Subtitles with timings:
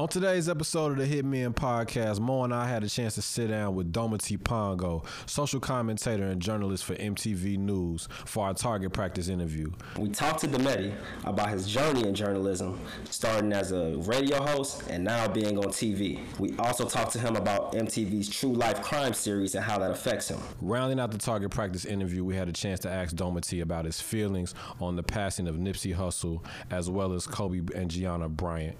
[0.00, 3.48] On today's episode of the Hitmen Podcast, Mo and I had a chance to sit
[3.48, 9.28] down with Dometi Pongo, social commentator and journalist for MTV News, for our target practice
[9.28, 9.70] interview.
[9.98, 10.94] We talked to Dometi
[11.24, 16.18] about his journey in journalism, starting as a radio host and now being on TV.
[16.38, 20.30] We also talked to him about MTV's True Life Crime series and how that affects
[20.30, 20.40] him.
[20.62, 24.00] Rounding out the target practice interview, we had a chance to ask Dometi about his
[24.00, 28.78] feelings on the passing of Nipsey Hussle, as well as Kobe and Gianna Bryant.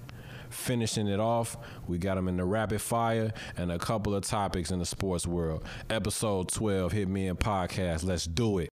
[0.51, 1.57] Finishing it off,
[1.87, 5.25] we got them in the rapid fire and a couple of topics in the sports
[5.25, 5.63] world.
[5.89, 8.03] Episode 12, Hitmen Podcast.
[8.03, 8.69] Let's do it.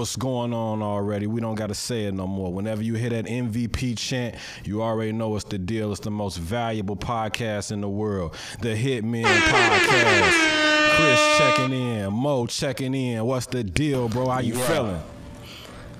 [0.00, 1.26] What's going on already.
[1.26, 2.50] We don't got to say it no more.
[2.50, 4.34] Whenever you hear that MVP chant,
[4.64, 5.90] you already know it's the deal.
[5.92, 10.96] It's the most valuable podcast in the world, the Hitmen Podcast.
[10.96, 13.26] Chris checking in, Mo checking in.
[13.26, 14.30] What's the deal, bro?
[14.30, 14.68] How you yeah.
[14.68, 15.02] feeling?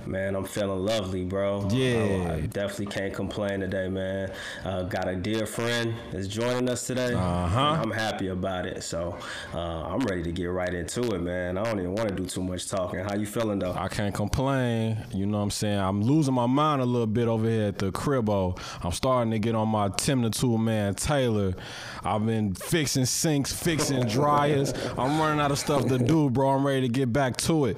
[0.07, 1.69] Man, I'm feeling lovely, bro.
[1.71, 2.31] Yeah.
[2.31, 4.33] I, I definitely can't complain today, man.
[4.65, 7.15] Uh, got a dear friend that's joining us today.
[7.15, 7.79] Uh-huh.
[7.83, 8.83] I'm happy about it.
[8.83, 9.17] So
[9.55, 11.59] uh, I'm ready to get right into it, man.
[11.59, 13.01] I don't even want to do too much talking.
[13.01, 13.73] How you feeling, though?
[13.73, 14.99] I can't complain.
[15.13, 15.79] You know what I'm saying?
[15.79, 18.59] I'm losing my mind a little bit over here at the cribbo.
[18.83, 21.55] I'm starting to get on my Tim the Tool Man Taylor.
[22.03, 24.73] I've been fixing sinks, fixing dryers.
[24.97, 26.51] I'm running out of stuff to do, bro.
[26.51, 27.77] I'm ready to get back to it.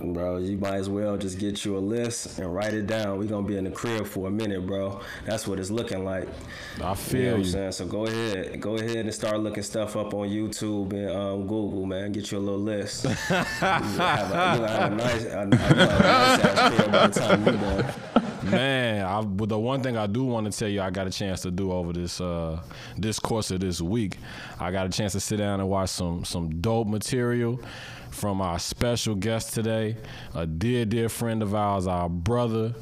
[0.00, 3.18] Bro, you might as well just get you a list and write it down.
[3.18, 5.00] We're gonna be in the crib for a minute, bro.
[5.24, 6.28] That's what it's looking like.
[6.82, 7.26] I feel you.
[7.26, 7.72] Know what I'm saying?
[7.72, 11.84] So go ahead, go ahead and start looking stuff up on YouTube and um, Google,
[11.84, 12.12] man.
[12.12, 13.04] Get you a little list.
[13.04, 17.20] you have a, you have a nice, a, a, a nice ass crib by the
[17.20, 17.94] time you done.
[18.50, 21.10] Man, I, but the one thing I do want to tell you, I got a
[21.10, 22.60] chance to do over this uh,
[22.96, 24.16] this course of this week,
[24.60, 27.60] I got a chance to sit down and watch some some dope material
[28.18, 29.96] from our special guest today,
[30.34, 32.74] a dear, dear friend of ours, our brother.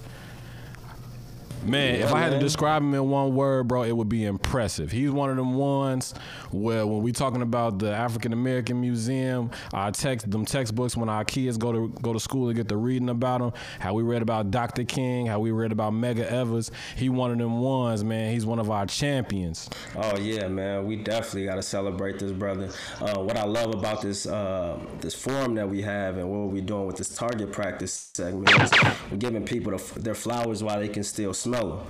[1.65, 4.25] Man, yeah, if I had to describe him in one word, bro, it would be
[4.25, 4.93] impressive.
[4.93, 6.15] He's one of them ones
[6.50, 11.25] where when we talking about the African American Museum, our text them textbooks when our
[11.25, 14.22] kids go to go to school and get to reading about them, how we read
[14.22, 14.84] about Dr.
[14.84, 16.71] King, how we read about Medgar Evers.
[16.97, 18.33] He one of them ones, man.
[18.33, 19.69] He's one of our champions.
[19.97, 20.87] Oh yeah, man.
[20.87, 22.71] We definitely got to celebrate this brother.
[23.00, 26.62] Uh, what I love about this uh, this forum that we have and what we're
[26.62, 28.71] doing with this target practice segment is
[29.11, 31.87] we're giving people the, their flowers while they can still smell.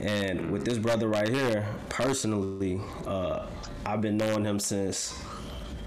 [0.00, 3.46] And with this brother right here, personally, uh,
[3.84, 5.18] I've been knowing him since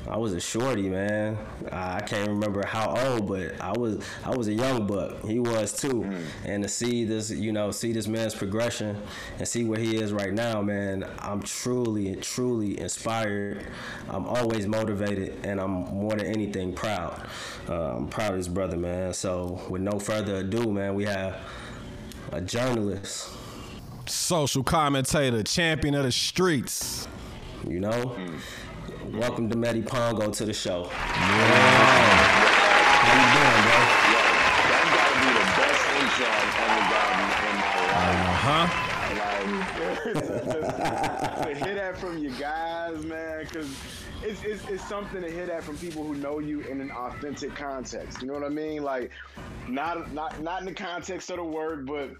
[0.06, 1.38] I was a shorty, man.
[1.72, 5.24] I can't remember how old, but I was I was a young buck.
[5.24, 6.02] He was too.
[6.02, 6.26] Mm.
[6.46, 8.98] And to see this, you know, see this man's progression
[9.38, 13.68] and see where he is right now, man, I'm truly, truly inspired.
[14.10, 17.26] I'm always motivated, and I'm more than anything proud.
[17.70, 19.14] Uh, I'm proud of this brother, man.
[19.14, 21.40] So, with no further ado, man, we have
[22.32, 23.30] a journalist,
[24.06, 27.08] social commentator, champion of the streets.
[27.68, 28.16] You know.
[28.18, 28.40] Mm
[29.14, 30.84] Welcome to Dometi Pongo to the show.
[30.84, 30.92] Yeah.
[33.02, 33.80] How you doing, bro?
[34.06, 34.22] Yo,
[34.70, 36.30] that gotta be the best intro
[36.62, 38.22] in the garden in my life.
[38.22, 38.86] Uh huh.
[41.50, 43.70] To hear that from you guys, man, because
[44.24, 47.56] it's, it's, it's something to hear that from people who know you in an authentic
[47.56, 48.22] context.
[48.22, 48.84] You know what I mean?
[48.84, 49.12] Like,
[49.68, 52.12] not not not in the context of the work, but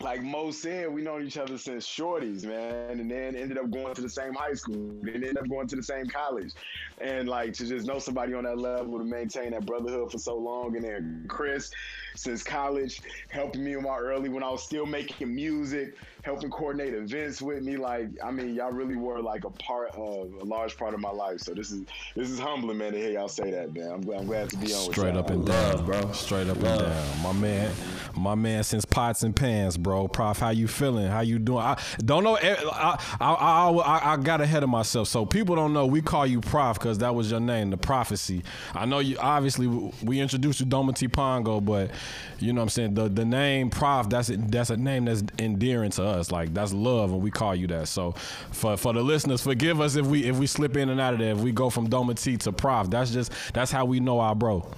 [0.00, 3.94] like Mo said, we known each other since shorties, man, and then ended up going
[3.94, 6.52] to the same high school, and ended up going to the same college,
[7.00, 10.36] and like to just know somebody on that level to maintain that brotherhood for so
[10.36, 11.70] long, and then Chris,
[12.16, 16.94] since college, helping me in my early when I was still making music, helping coordinate
[16.94, 17.76] events with me.
[17.76, 21.10] Like, I mean, y'all really were like a part of a large part of my
[21.10, 21.40] life.
[21.40, 21.84] So this is
[22.16, 23.90] this is humbling, man, to hear y'all say that, man.
[23.90, 24.92] I'm, I'm glad to be on.
[24.92, 26.12] Straight up and down, bro.
[26.12, 26.80] Straight up Love.
[26.80, 27.72] and down, my man.
[28.16, 30.08] My man, since pots and pans, bro.
[30.08, 31.06] Prof, how you feeling?
[31.08, 31.62] How you doing?
[31.62, 32.36] I don't know.
[32.36, 35.08] Eh, I I, I, I, I got ahead of myself.
[35.08, 35.86] So people don't know.
[35.86, 38.42] We call you Prof because that was your name, the prophecy.
[38.74, 39.16] I know you.
[39.18, 41.90] Obviously, we introduced you Dometi Pongo, but
[42.38, 42.94] you know what I'm saying.
[42.94, 44.08] The the name Prof.
[44.08, 46.30] That's that's a name that's endearing to us.
[46.30, 47.88] Like that's love, and we call you that.
[47.88, 48.12] So
[48.52, 51.20] for for the listeners, forgive us if we if we slip in and out of
[51.20, 51.32] there.
[51.32, 52.90] If we go from Dometi to Prof.
[52.90, 54.70] That's just that's how we know our bro.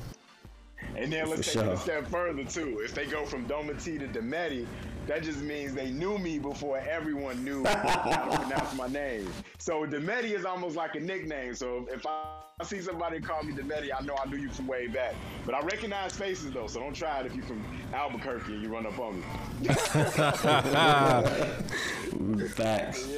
[0.97, 1.73] And then let's For take sure.
[1.73, 2.81] it a step further too.
[2.85, 4.67] If they go from Domati to Demeti,
[5.07, 9.29] that just means they knew me before everyone knew how to pronounce my name.
[9.59, 11.55] So Demeti is almost like a nickname.
[11.55, 14.87] So if I see somebody call me Demeti, I know I knew you from way
[14.87, 15.15] back.
[15.45, 18.69] But I recognize faces though, so don't try it if you're from Albuquerque and you
[18.69, 19.69] run up on me.
[22.49, 23.09] Facts.
[23.09, 23.17] Yeah.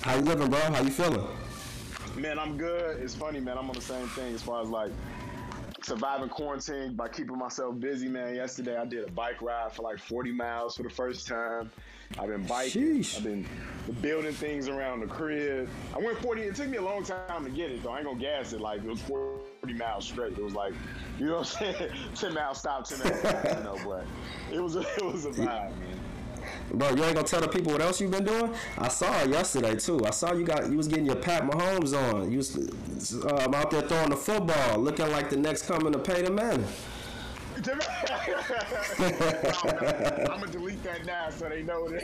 [0.00, 0.58] How you living, bro?
[0.58, 1.26] How you feeling?
[2.16, 3.00] Man, I'm good.
[3.00, 3.56] It's funny, man.
[3.56, 4.90] I'm on the same thing as far as like
[5.84, 8.34] surviving quarantine by keeping myself busy, man.
[8.34, 11.70] Yesterday I did a bike ride for like 40 miles for the first time.
[12.18, 12.98] I've been biking.
[12.98, 13.16] Sheesh.
[13.16, 13.46] I've been
[14.02, 15.68] building things around the crib.
[15.94, 16.42] I went 40.
[16.42, 17.90] It took me a long time to get it, though.
[17.90, 18.60] I ain't gonna gas it.
[18.60, 20.32] Like it was 40 miles straight.
[20.32, 20.74] It was like,
[21.18, 21.92] you know what I'm saying?
[22.14, 23.76] 10 miles stop, 10 miles you know.
[23.84, 24.06] But
[24.52, 25.98] it was a, it was a vibe, man.
[26.72, 28.54] Bro, you ain't gonna tell the people what else you've been doing?
[28.78, 30.00] I saw it yesterday too.
[30.04, 32.30] I saw you got you was getting your Pat Mahomes on.
[32.30, 36.34] You was uh, out there throwing the football, looking like the next coming to Peyton
[36.34, 36.66] Manning.
[37.60, 37.66] I'm
[40.40, 42.02] gonna delete that now so they know that.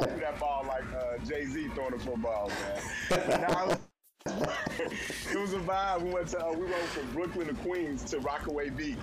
[0.00, 2.50] I threw that ball like uh, Jay Z throwing the football,
[3.10, 3.78] man.
[5.32, 6.02] It was a vibe.
[6.02, 8.98] We went to uh, we rode from Brooklyn to Queens to Rockaway Beach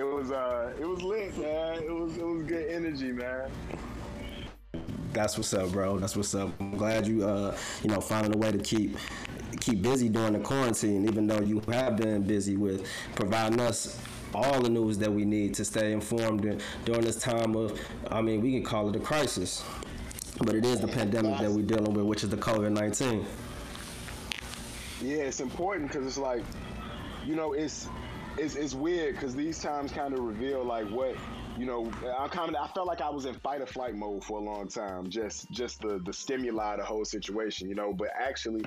[0.00, 1.82] it was uh it was lit, man.
[1.82, 3.50] It was it was good energy, man.
[5.12, 5.98] That's what's up, bro.
[5.98, 6.50] That's what's up.
[6.58, 8.96] I'm glad you uh you know finding a way to keep
[9.60, 14.00] keep busy during the quarantine, even though you have been busy with providing us
[14.34, 17.78] all the news that we need to stay informed during this time of
[18.10, 19.62] I mean we can call it a crisis.
[20.38, 23.26] But it is the pandemic that we're dealing with, which is the COVID nineteen.
[25.02, 26.42] Yeah, it's important because it's like,
[27.26, 27.88] you know, it's
[28.38, 31.14] it's, it's weird because these times kind of reveal like what
[31.58, 34.22] you know i kind of i felt like i was in fight or flight mode
[34.24, 38.08] for a long time just just the the stimuli the whole situation you know but
[38.18, 38.64] actually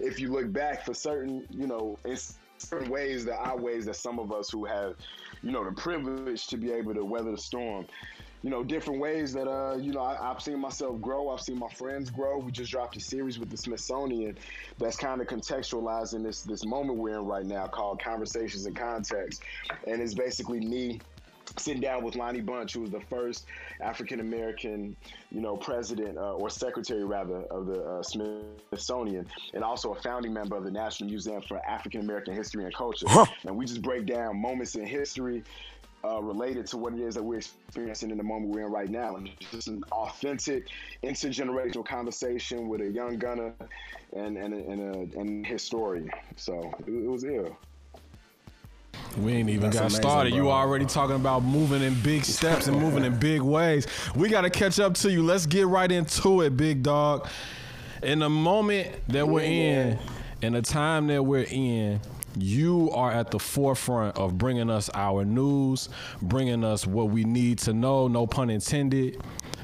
[0.00, 2.16] if you look back for certain you know in
[2.58, 4.94] certain ways are ways that some of us who have
[5.42, 7.86] you know the privilege to be able to weather the storm
[8.44, 11.30] you know, different ways that, uh, you know, I, have seen myself grow.
[11.30, 12.36] I've seen my friends grow.
[12.36, 14.36] We just dropped a series with the Smithsonian
[14.78, 19.42] that's kind of contextualizing this this moment we're in right now called Conversations in Context,
[19.86, 21.00] and it's basically me
[21.58, 23.46] sitting down with Lonnie Bunch, who was the first
[23.80, 24.94] African American,
[25.30, 30.34] you know, president uh, or secretary rather of the uh, Smithsonian, and also a founding
[30.34, 33.06] member of the National Museum for African American History and Culture.
[33.08, 33.26] Huh.
[33.44, 35.44] And we just break down moments in history,
[36.04, 38.90] uh, related to what it is that we're experiencing in the moment we're in right
[38.90, 39.16] now.
[39.16, 40.68] And just an authentic,
[41.02, 43.52] intergenerational conversation with a young gunner
[44.14, 46.10] and and and, a, and his story.
[46.36, 47.56] So it, it was ill.
[49.18, 50.30] We ain't even That's got amazing, started.
[50.30, 50.36] Bro.
[50.38, 53.86] You already talking about moving in big steps and moving in big ways.
[54.14, 55.22] We got to catch up to you.
[55.22, 57.28] Let's get right into it, big dog.
[58.02, 59.98] In the moment that we're in,
[60.42, 62.00] in the time that we're in,
[62.36, 65.88] you are at the forefront of bringing us our news,
[66.22, 69.20] bringing us what we need to know, no pun intended.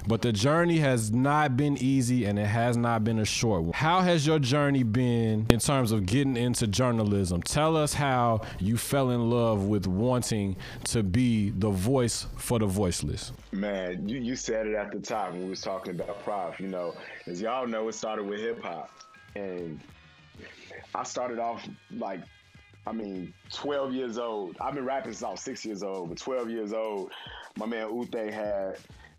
[0.06, 3.72] But the journey has not been easy and it has not been a short one.
[3.72, 7.42] How has your journey been in terms of getting into journalism?
[7.42, 12.66] Tell us how you fell in love with wanting to be the voice for the
[12.66, 13.32] voiceless.
[13.52, 16.58] Man, you, you said it at the top when we was talking about Prof.
[16.58, 16.94] You know,
[17.26, 18.90] as y'all know, it started with hip hop.
[19.36, 19.80] And
[20.94, 22.20] I started off like
[22.86, 24.56] I mean, 12 years old.
[24.60, 27.10] I've been rapping since I was six years old, but 12 years old,
[27.56, 28.78] my man Ute had,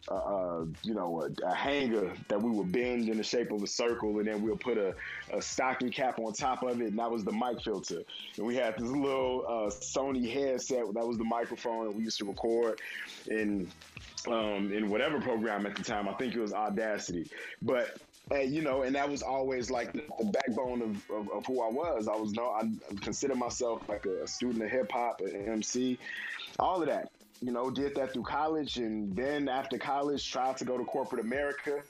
[0.09, 3.61] uh, uh, you know, a, a, hanger that we would bend in the shape of
[3.61, 4.95] a circle, and then we'll put a,
[5.31, 8.01] a, stocking cap on top of it, and that was the mic filter.
[8.35, 12.17] And we had this little uh, Sony headset that was the microphone, and we used
[12.17, 12.81] to record
[13.27, 13.69] in
[14.27, 16.07] um, in whatever program at the time.
[16.07, 17.29] I think it was Audacity,
[17.61, 17.97] but
[18.31, 21.61] and you know, and that was always like the, the backbone of, of, of, who
[21.61, 22.07] I was.
[22.07, 22.69] I was no, I
[23.01, 25.97] consider myself like a, student of hip hop, an MC,
[26.59, 27.11] all of that.
[27.41, 31.21] you know, did that through college, and then after college, tried to go to corporate
[31.21, 31.81] America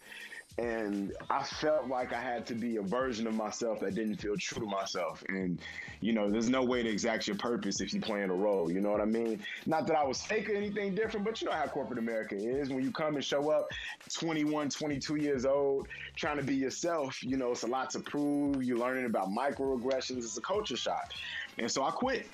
[0.58, 4.36] and I felt like I had to be a version of myself that didn't feel
[4.38, 5.24] true to myself.
[5.29, 5.60] And
[6.01, 8.72] you know, there's no way to exact your purpose if you're playing a role.
[8.72, 9.41] You know what I mean?
[9.65, 12.70] Not that I was fake or anything different, but you know how corporate America is.
[12.70, 13.67] When you come and show up,
[14.13, 18.63] 21, 22 years old, trying to be yourself, you know, it's a lot to prove.
[18.63, 20.17] You're learning about microaggressions.
[20.17, 21.13] It's a culture shock.
[21.58, 22.27] And so I quit.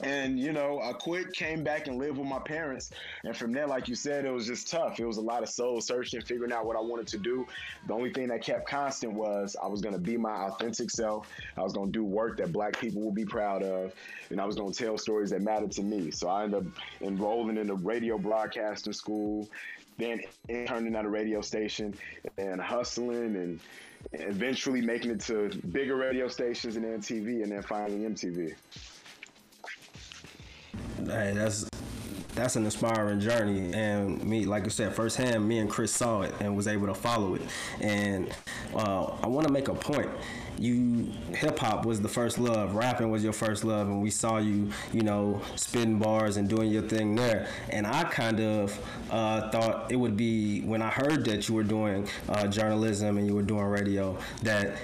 [0.00, 2.90] And you know, I quit, came back and lived with my parents.
[3.22, 4.98] And from there, like you said, it was just tough.
[4.98, 7.46] It was a lot of soul searching, figuring out what I wanted to do.
[7.86, 11.30] The only thing that kept constant was I was gonna be my authentic self.
[11.56, 13.92] I was gonna do work that black people will be proud of,
[14.30, 16.10] and I was gonna tell stories that matter to me.
[16.10, 19.48] So I ended up enrolling in the radio broadcasting school,
[19.96, 21.94] then interning at a radio station
[22.36, 23.60] and hustling and
[24.12, 28.54] eventually making it to bigger radio stations and then TV and then finally MTV.
[31.06, 31.66] Hey, that's
[32.34, 33.72] that's an inspiring journey.
[33.72, 36.94] And me like i said firsthand me and chris saw it and was able to
[36.94, 37.42] follow it.
[37.80, 38.34] And
[38.74, 40.10] uh, i want to make a point.
[40.58, 42.76] You hip-hop was the first love.
[42.76, 43.88] Rapping was your first love.
[43.88, 47.48] And we saw you you know spitting bars and doing your thing there.
[47.70, 48.78] And i kind of
[49.10, 53.26] uh, thought it would be when i heard that you were doing uh, journalism and
[53.26, 54.76] you were doing radio that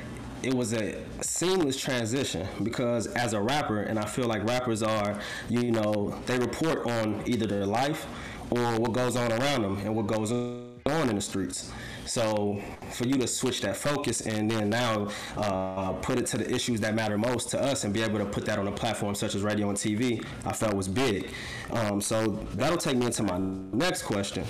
[0.42, 5.20] it was a seamless transition because as a rapper, and I feel like rappers are,
[5.48, 8.06] you know, they report on either their life
[8.50, 11.72] or what goes on around them and what goes on in the streets.
[12.10, 16.52] So for you to switch that focus and then now uh, put it to the
[16.52, 19.14] issues that matter most to us and be able to put that on a platform
[19.14, 21.30] such as radio and TV, I felt was big.
[21.70, 24.44] Um, so that'll take me into my next question.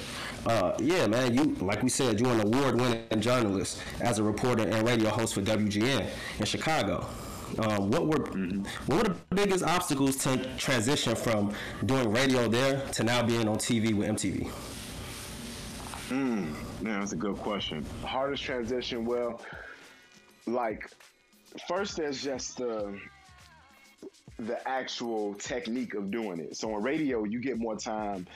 [0.46, 4.88] Uh, yeah, man, you like we said, you're an award-winning journalist as a reporter and
[4.88, 7.06] radio host for WGN in Chicago.
[7.58, 8.24] Uh, what were
[8.86, 11.52] what were the biggest obstacles to transition from
[11.84, 14.50] doing radio there to now being on TV with MTV?
[16.08, 16.69] Mm.
[16.80, 17.84] Man, that's a good question.
[18.04, 19.42] Hardest transition, well,
[20.46, 20.90] like
[21.68, 22.98] first there's just the
[24.38, 26.56] the actual technique of doing it.
[26.56, 28.26] So on radio, you get more time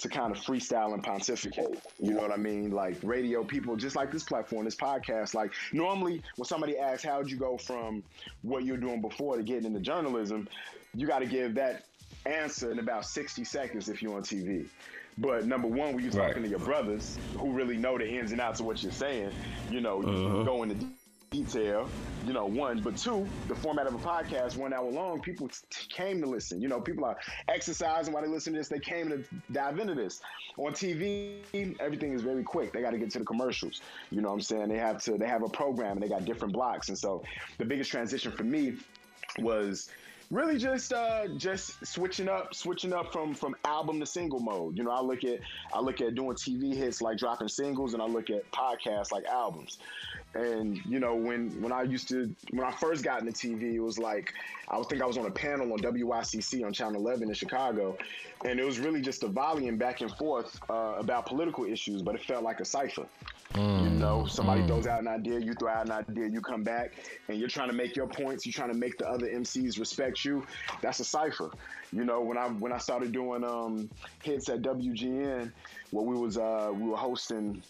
[0.00, 1.80] to kind of freestyle and pontificate.
[2.00, 2.72] You know what I mean?
[2.72, 5.34] Like radio people, just like this platform, this podcast.
[5.34, 8.02] Like normally, when somebody asks, "How'd you go from
[8.42, 10.48] what you're doing before to getting into journalism?"
[10.94, 11.84] You got to give that
[12.26, 14.66] answer in about 60 seconds if you're on TV.
[15.18, 16.44] But number one, when you're talking right.
[16.44, 19.30] to your brothers who really know the ins and outs of what you're saying,
[19.70, 20.38] you know, uh-huh.
[20.38, 20.86] you go into
[21.32, 21.88] detail,
[22.26, 25.86] you know, one, but two, the format of a podcast, one hour long, people t-
[25.88, 26.60] came to listen.
[26.60, 27.16] You know, people are
[27.48, 28.68] exercising while they listen to this.
[28.68, 30.20] They came to dive into this.
[30.58, 31.40] On TV,
[31.80, 32.72] everything is very quick.
[32.72, 33.80] They got to get to the commercials.
[34.10, 34.68] You know what I'm saying?
[34.68, 36.90] They have to, they have a program and they got different blocks.
[36.90, 37.22] And so
[37.58, 38.74] the biggest transition for me
[39.38, 39.88] was
[40.32, 44.76] really just uh, just switching up, switching up from from album to single mode.
[44.76, 45.40] You know, I look at
[45.72, 49.24] I look at doing TV hits like dropping singles, and I look at podcasts like
[49.26, 49.78] albums.
[50.34, 53.80] And you know, when when I used to when I first got into TV, it
[53.80, 54.32] was like
[54.68, 57.98] I think I was on a panel on WYCC on Channel 11 in Chicago,
[58.44, 62.14] and it was really just a volleying back and forth uh, about political issues, but
[62.14, 63.06] it felt like a cipher.
[63.54, 64.66] Mm, you know, somebody mm.
[64.66, 66.92] throws out an idea, you throw out an idea, you come back,
[67.28, 68.46] and you're trying to make your points.
[68.46, 70.46] You're trying to make the other MCs respect you.
[70.80, 71.50] That's a cipher.
[71.92, 73.90] You know, when I when I started doing um,
[74.22, 75.52] hits at WGN,
[75.90, 77.62] where we was uh, we were hosting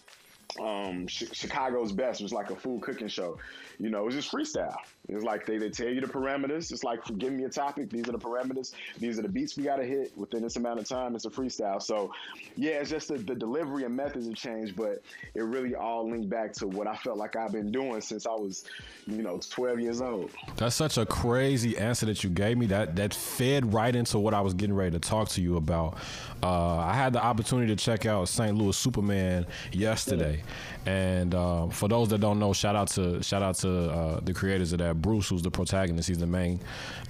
[0.61, 3.37] um, Chicago's Best it was like a food cooking show.
[3.79, 4.75] You know, it was just freestyle.
[5.09, 6.71] It was like they, they tell you the parameters.
[6.71, 7.89] It's like, give me a topic.
[7.89, 8.73] These are the parameters.
[8.99, 11.13] These are the beats we got to hit within this amount of time.
[11.13, 11.81] It's a freestyle.
[11.81, 12.13] So,
[12.55, 15.03] yeah, it's just the, the delivery and methods have changed, but
[15.35, 18.31] it really all linked back to what I felt like I've been doing since I
[18.31, 18.63] was,
[19.05, 20.31] you know, 12 years old.
[20.55, 22.67] That's such a crazy answer that you gave me.
[22.67, 25.97] That that fed right into what I was getting ready to talk to you about.
[26.41, 28.55] Uh, I had the opportunity to check out St.
[28.55, 30.43] Louis Superman yesterday,
[30.85, 34.33] and uh, for those that don't know, shout out to shout out to uh, the
[34.33, 35.01] creators of that.
[35.01, 36.59] Bruce, who's the protagonist, he's the main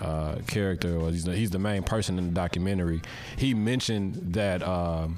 [0.02, 3.02] uh, character, or he's the, he's the main person in the documentary.
[3.38, 4.64] He mentioned that.
[4.64, 5.18] Um,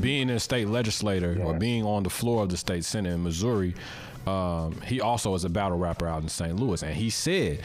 [0.00, 1.44] being a state legislator yeah.
[1.44, 3.74] or being on the floor of the state senate in Missouri,
[4.26, 6.56] um, he also is a battle rapper out in St.
[6.56, 7.60] Louis, and he said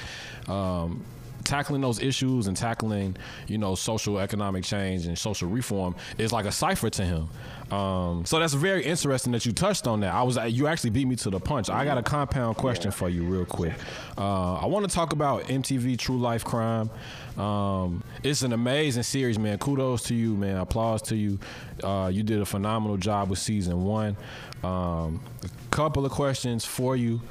[0.48, 1.06] um,
[1.50, 6.46] tackling those issues and tackling, you know, social economic change and social reform is like
[6.46, 7.28] a cipher to him.
[7.76, 10.14] Um, so that's very interesting that you touched on that.
[10.14, 11.70] I was you actually beat me to the punch.
[11.70, 13.74] I got a compound question for you, real quick.
[14.18, 16.90] Uh, I want to talk about MTV True Life Crime.
[17.38, 19.58] Um, it's an amazing series, man.
[19.58, 20.58] Kudos to you, man.
[20.58, 21.40] Applause to you.
[21.84, 24.18] Uh, you did a phenomenal job with season one.
[24.64, 27.22] Um, a couple of questions for you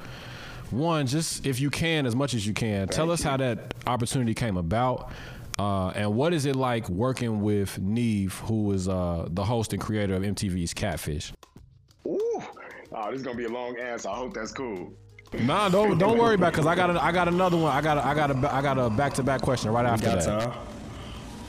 [0.72, 3.30] one, just if you can, as much as you can, Thank tell us you.
[3.30, 5.12] how that opportunity came about.
[5.58, 9.82] Uh, and what is it like working with Nev, who is uh, the host and
[9.82, 11.32] creator of MTV's Catfish?
[12.06, 12.42] Ooh,
[12.92, 14.08] oh, this is gonna be a long answer.
[14.08, 14.92] I hope that's cool.
[15.40, 17.76] Nah, don't don't worry about because I got a, I got another one.
[17.76, 20.06] I got a, I got a I got a back to back question right after
[20.06, 20.22] that.
[20.24, 20.52] Time.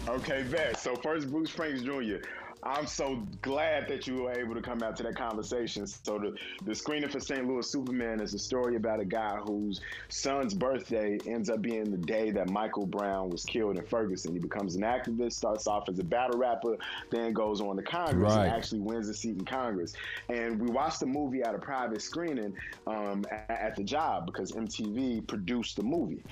[0.07, 0.77] Okay, bet.
[0.77, 2.17] So first, Bruce Franks Jr.
[2.62, 5.88] I'm so glad that you were able to come out to that conversation.
[5.88, 6.36] So the,
[6.66, 7.48] the screening for St.
[7.48, 11.98] Louis Superman is a story about a guy whose son's birthday ends up being the
[11.98, 14.34] day that Michael Brown was killed in Ferguson.
[14.34, 16.75] He becomes an activist, starts off as a battle rapper,
[17.12, 18.48] then goes on to Congress Right.
[18.48, 19.94] and actually wins a seat in Congress.
[20.28, 24.51] And we watched the movie at a private screening um, at, at the job because
[24.51, 26.24] MTV produced the movie.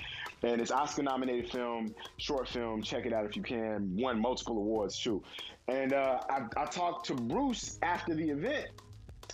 [0.42, 2.82] And it's Oscar nominated film, short film.
[2.82, 3.96] Check it out if you can.
[3.96, 5.22] Won multiple awards too.
[5.68, 8.68] And uh, I, I talked to Bruce after the event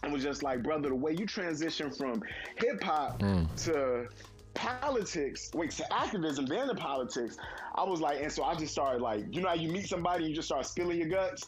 [0.02, 2.22] and was just like, brother, the way you transition from
[2.56, 3.22] hip hop
[3.58, 4.06] to
[4.54, 7.36] politics, wait, to activism, then to politics,
[7.76, 10.24] I was like, and so I just started like, you know how you meet somebody,
[10.24, 11.46] you just start spilling your guts.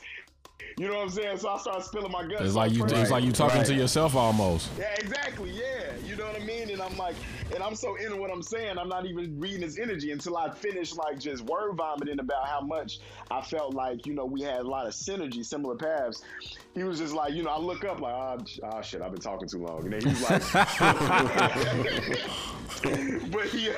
[0.78, 1.38] You know what I'm saying?
[1.38, 2.42] So I started spilling my guts.
[2.42, 4.70] It's like you, it's like you talking to yourself almost.
[4.78, 5.50] yeah, exactly.
[5.50, 6.70] Yeah, you know what I mean.
[6.70, 7.16] And I'm like,
[7.54, 8.78] and I'm so into what I'm saying.
[8.78, 12.60] I'm not even reading his energy until I finish like just word vomiting about how
[12.60, 16.22] much I felt like you know we had a lot of synergy, similar paths.
[16.76, 19.18] He was just like, you know, I look up like, oh, oh shit, I've been
[19.18, 20.42] talking too long, and then he was like,
[23.32, 23.70] but he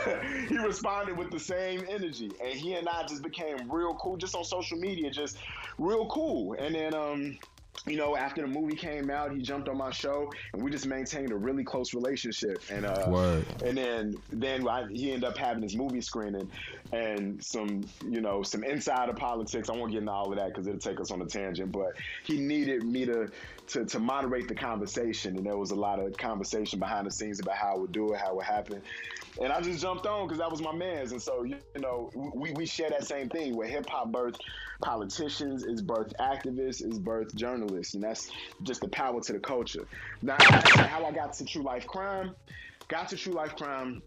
[0.48, 4.34] he responded with the same energy, and he and I just became real cool, just
[4.34, 5.38] on social media, just
[5.78, 6.54] real cool.
[6.54, 7.38] And then um
[7.86, 10.86] you know, after the movie came out, he jumped on my show, and we just
[10.86, 12.62] maintained a really close relationship.
[12.70, 13.44] And uh, Word.
[13.64, 16.50] and then then I, he ended up having his movie screening
[16.92, 19.68] and some you know some insider politics.
[19.68, 21.72] I won't get into all of that because it'll take us on a tangent.
[21.72, 21.92] But
[22.24, 23.28] he needed me to,
[23.68, 27.40] to to moderate the conversation, and there was a lot of conversation behind the scenes
[27.40, 28.82] about how I would do it, how it happened.
[29.40, 31.12] And I just jumped on because that was my man's.
[31.12, 34.40] And so, you know, we, we share that same thing where hip hop birthed
[34.82, 37.94] politicians, is birthed activists, is birthed journalists.
[37.94, 38.30] And that's
[38.62, 39.86] just the power to the culture.
[40.22, 42.34] Now, how I got to True Life Crime,
[42.88, 44.02] got to True Life Crime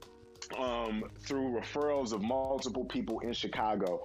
[0.58, 4.02] um, through referrals of multiple people in Chicago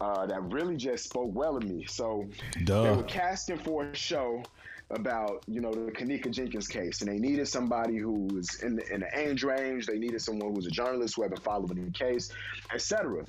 [0.00, 1.86] uh, that really just spoke well of me.
[1.88, 2.28] So
[2.64, 2.82] Duh.
[2.82, 4.42] they were casting for a show
[4.90, 8.92] about you know the Kenneka Jenkins case, and they needed somebody who was in the,
[8.92, 9.86] in the age range.
[9.86, 12.32] They needed someone who was a journalist who had been following the case,
[12.72, 13.24] etc.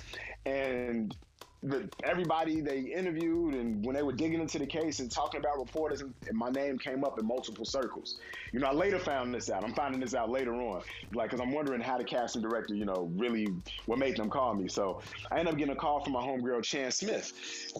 [0.45, 1.15] And
[1.63, 5.57] the, everybody they interviewed, and when they were digging into the case and talking about
[5.57, 8.19] reporters, and, and my name came up in multiple circles.
[8.53, 9.63] You know, I later found this out.
[9.63, 12.85] I'm finding this out later on, like because I'm wondering how the casting director, you
[12.85, 13.47] know, really
[13.87, 14.67] what made them call me.
[14.67, 17.33] So I ended up getting a call from my homegirl Chan Smith.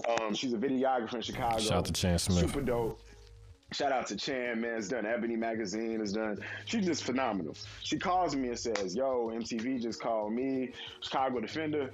[0.09, 1.59] Um, she's a videographer in Chicago.
[1.59, 2.39] Shout out to Chan Smith.
[2.39, 2.99] Super dope.
[3.73, 4.77] Shout out to Chan, man.
[4.77, 5.99] It's done Ebony Magazine.
[6.01, 6.37] It's done.
[6.65, 7.53] She's just phenomenal.
[7.83, 10.71] She calls me and says, "Yo, MTV just called me.
[11.01, 11.91] Chicago Defender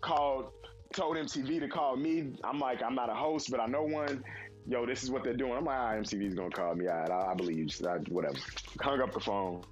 [0.00, 0.52] called,
[0.94, 2.32] told MTV to call me.
[2.42, 4.24] I'm like, I'm not a host, but I know one.
[4.66, 5.52] Yo, this is what they're doing.
[5.52, 6.88] I'm like, ah, MTV's gonna call me.
[6.88, 7.88] All right, I, I believe you.
[7.88, 8.38] I, whatever.
[8.80, 9.62] Hung up the phone.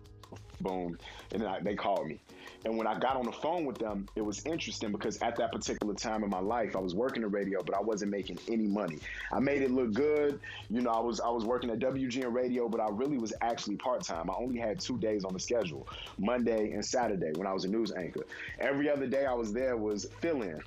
[0.61, 0.99] Boom.
[1.33, 2.21] And then I, they called me.
[2.65, 5.53] And when I got on the phone with them, it was interesting because at that
[5.53, 8.67] particular time in my life, I was working the radio, but I wasn't making any
[8.67, 8.99] money.
[9.33, 10.41] I made it look good.
[10.69, 13.77] You know, I was I was working at WGN radio, but I really was actually
[13.77, 14.31] part time.
[14.31, 17.69] I only had two days on the schedule, Monday and Saturday when I was a
[17.69, 18.27] news anchor.
[18.59, 20.61] Every other day I was there was fill in.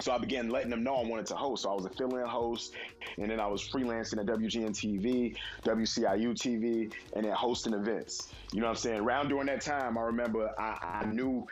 [0.00, 1.62] So I began letting them know I wanted to host.
[1.64, 2.74] So I was a fill-in host,
[3.18, 8.32] and then I was freelancing at WGN TV, WCIU TV, and then hosting events.
[8.52, 9.00] You know what I'm saying?
[9.00, 11.46] Around during that time, I remember I, I knew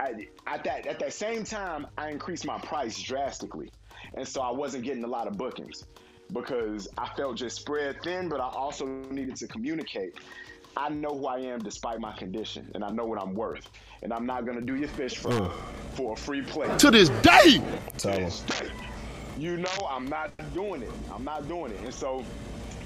[0.00, 3.70] I, at that at that same time I increased my price drastically,
[4.14, 5.84] and so I wasn't getting a lot of bookings
[6.32, 8.28] because I felt just spread thin.
[8.28, 10.16] But I also needed to communicate.
[10.76, 13.68] I know who I am despite my condition, and I know what I'm worth.
[14.02, 15.50] And I'm not gonna do your fish fry
[15.94, 17.60] for a free plate to this day.
[17.98, 18.30] Tell him.
[18.30, 18.70] straight.
[19.38, 20.90] You know, I'm not doing it.
[21.12, 21.80] I'm not doing it.
[21.80, 22.24] And so,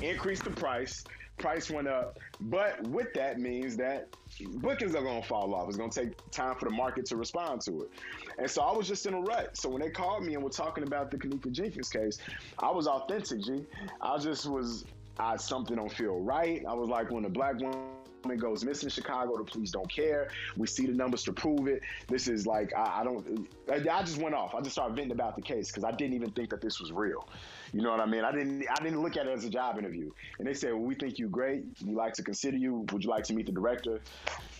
[0.02, 1.04] increase the price.
[1.38, 2.18] Price went up.
[2.40, 4.08] But with that means that
[4.54, 5.68] bookings are going to fall off.
[5.68, 7.90] It's going to take time for the market to respond to it.
[8.38, 9.56] And so I was just in a rut.
[9.56, 12.18] So when they called me and were talking about the Kenneka Jenkins case,
[12.58, 13.64] I was authentic, G.
[14.00, 14.84] I just was,
[15.18, 16.64] I something don't feel right.
[16.68, 20.28] I was like, when a black woman goes missing in Chicago, the police don't care.
[20.56, 21.82] We see the numbers to prove it.
[22.08, 23.48] This is like I, I don't.
[23.70, 24.54] I, I just went off.
[24.54, 26.92] I just started venting about the case because I didn't even think that this was
[26.92, 27.28] real.
[27.72, 28.24] You know what I mean?
[28.24, 28.64] I didn't.
[28.68, 30.10] I didn't look at it as a job interview.
[30.38, 31.64] And they said, "Well, we think you great.
[31.84, 32.84] We like to consider you.
[32.92, 34.00] Would you like to meet the director?"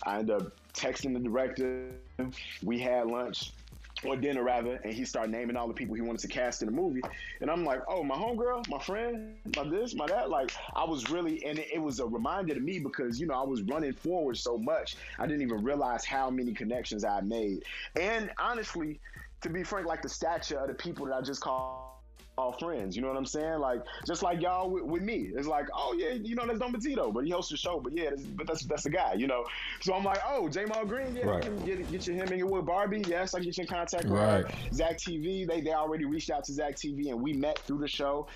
[0.04, 1.90] I ended up texting the director.
[2.62, 3.52] We had lunch.
[4.04, 6.66] Or dinner rather, and he started naming all the people he wanted to cast in
[6.66, 7.02] the movie.
[7.40, 10.28] And I'm like, oh, my homegirl, my friend, my this, my that.
[10.28, 13.35] Like, I was really, and it, it, was a reminder to me because, you know,
[13.35, 17.64] I was running forward so much, I didn't even realize how many connections I made.
[17.98, 19.00] And honestly,
[19.42, 21.95] to be frank, like the stature of the people that I just called
[22.38, 22.94] all friends.
[22.94, 23.61] You know what I'm saying?
[23.61, 25.31] Like just like y'all with, with, me.
[25.35, 27.81] It's like, oh yeah, you know that's Don Petito, but he hosts the show.
[27.81, 29.14] But yeah, that's, but that's that's the guy.
[29.14, 29.46] You know.
[29.81, 31.42] So I'm like, oh, Ja'Mal Green, yeah, right.
[31.42, 33.03] I can get get you him in here with Barbie.
[33.09, 34.44] Yes, I can get you in contact with right.
[34.75, 35.46] Zach TV.
[35.46, 38.27] They they already reached out to Zach TV and we met through the show,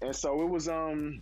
[0.00, 1.20] and so it was um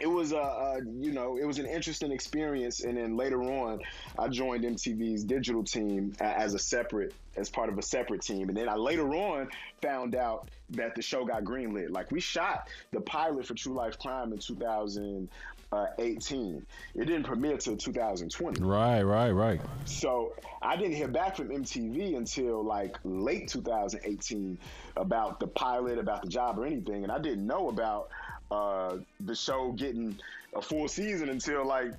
[0.00, 2.82] it was a, uh, you know it was an interesting experience.
[2.82, 3.80] And then later on
[4.18, 8.48] i joined mtv's digital team as a separate as part of a separate team.
[8.48, 9.48] And then i later on
[9.82, 11.90] found out that the show got greenlit.
[11.90, 17.76] Like we shot the pilot for true life crime in 2018 it didn't premiere till
[17.76, 19.60] 2020 right right right.
[19.84, 24.58] So i didn't hear back from mtv until like late 2018
[24.96, 27.04] about the pilot about the job or anything.
[27.04, 28.08] And i didn't know about
[28.54, 30.18] uh, the show getting
[30.54, 31.92] a full season until like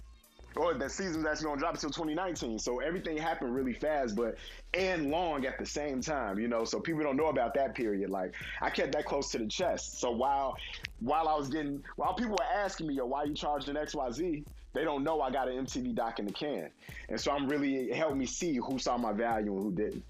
[0.55, 2.59] or that season's actually gonna drop until 2019.
[2.59, 4.37] So everything happened really fast, but
[4.73, 6.63] and long at the same time, you know.
[6.63, 8.09] So people don't know about that period.
[8.09, 9.99] Like I kept that close to the chest.
[9.99, 10.55] So while
[11.01, 14.45] while I was getting while people were asking me, yo, why you charged an XYZ,
[14.73, 16.69] they don't know I got an MTV doc in the can.
[17.09, 20.03] And so I'm really it helped me see who saw my value and who didn't.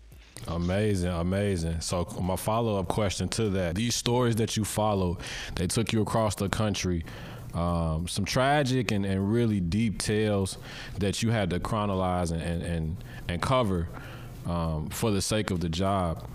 [0.47, 1.81] Amazing, amazing.
[1.81, 5.17] So my follow up question to that: These stories that you follow,
[5.55, 7.03] they took you across the country.
[7.53, 10.57] Um, some tragic and, and really deep tales
[10.99, 13.87] that you had to chronologize and and and, and cover
[14.45, 16.27] um, for the sake of the job.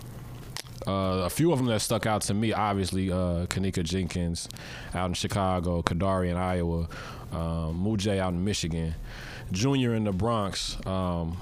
[0.87, 4.49] Uh, a few of them that stuck out to me, obviously, uh, Kenneka Jenkins
[4.95, 6.89] out in Chicago, Kedarie in Iowa,
[7.31, 8.95] um, Mujey out in Michigan,
[9.51, 10.77] Junior in the Bronx.
[10.87, 11.37] Um,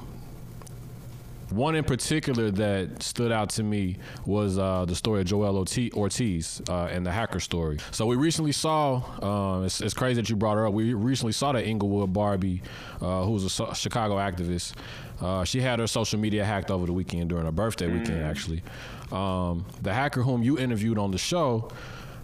[1.52, 6.62] one in particular that stood out to me was uh, the story of Joel Ortiz
[6.70, 7.80] uh, and the hacker story.
[7.92, 10.74] So we recently saw, uh, it's, it's, crazy that you brought her up.
[10.74, 12.62] We recently saw that Englewood Barbie,
[13.02, 14.74] uh, who's a Chicago activist.
[15.22, 18.00] Uh, she had her social media hacked over the weekend during her birthday mm.
[18.00, 18.64] weekend, actually.
[19.12, 21.72] Um, the hacker whom you interviewed on the show,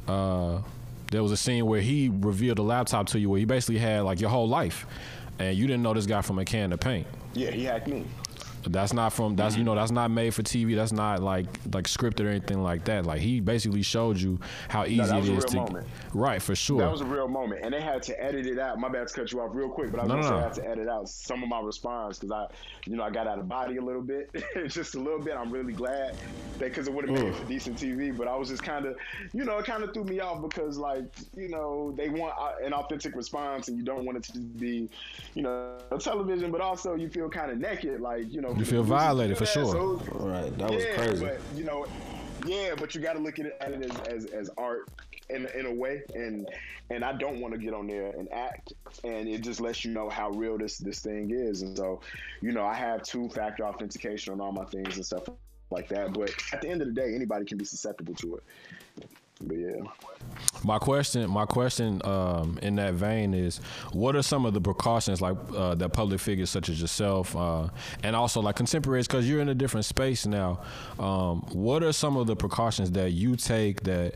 [0.08, 0.62] uh,
[1.12, 4.04] there was a scene where he revealed a laptop to you where he basically had
[4.04, 4.86] like your whole life,
[5.40, 7.08] and you didn't know this guy from a can of paint.
[7.34, 8.06] Yeah, he hacked me.
[8.68, 10.76] That's not from that's you know that's not made for TV.
[10.76, 13.06] That's not like like scripted or anything like that.
[13.06, 15.88] Like he basically showed you how easy no, it is to moment.
[16.14, 16.80] right for sure.
[16.80, 18.80] That was a real moment, and they had to edit it out.
[18.80, 20.36] My bad to cut you off real quick, but I was no, gonna no, say
[20.36, 22.48] I had to edit out some of my response because I
[22.86, 24.30] you know I got out of body a little bit,
[24.68, 25.36] just a little bit.
[25.36, 26.16] I'm really glad
[26.60, 28.96] that because it would have made for decent TV, but I was just kind of
[29.34, 32.54] you know it kind of threw me off because like you know they want uh,
[32.64, 34.90] an authentic response and you don't want it to be
[35.34, 38.66] you know a television, but also you feel kind of naked like you know you
[38.66, 39.66] feel violated for sure.
[39.66, 41.26] So, right, that was yeah, crazy.
[41.26, 41.86] But you know,
[42.46, 44.90] yeah, but you got to look at it as, as, as art
[45.30, 46.48] in in a way, and
[46.90, 49.92] and I don't want to get on there and act, and it just lets you
[49.92, 52.02] know how real this this thing is, and so,
[52.42, 55.24] you know, I have two factor authentication on all my things and stuff
[55.72, 56.14] like that.
[56.14, 58.44] But at the end of the day, anybody can be susceptible to it.
[59.42, 59.82] But yeah.
[60.64, 63.58] My question, my question, um, in that vein is,
[63.92, 67.68] what are some of the precautions like uh, that public figures such as yourself, uh,
[68.04, 70.62] and also like contemporaries, because you're in a different space now.
[70.98, 74.16] Um, what are some of the precautions that you take that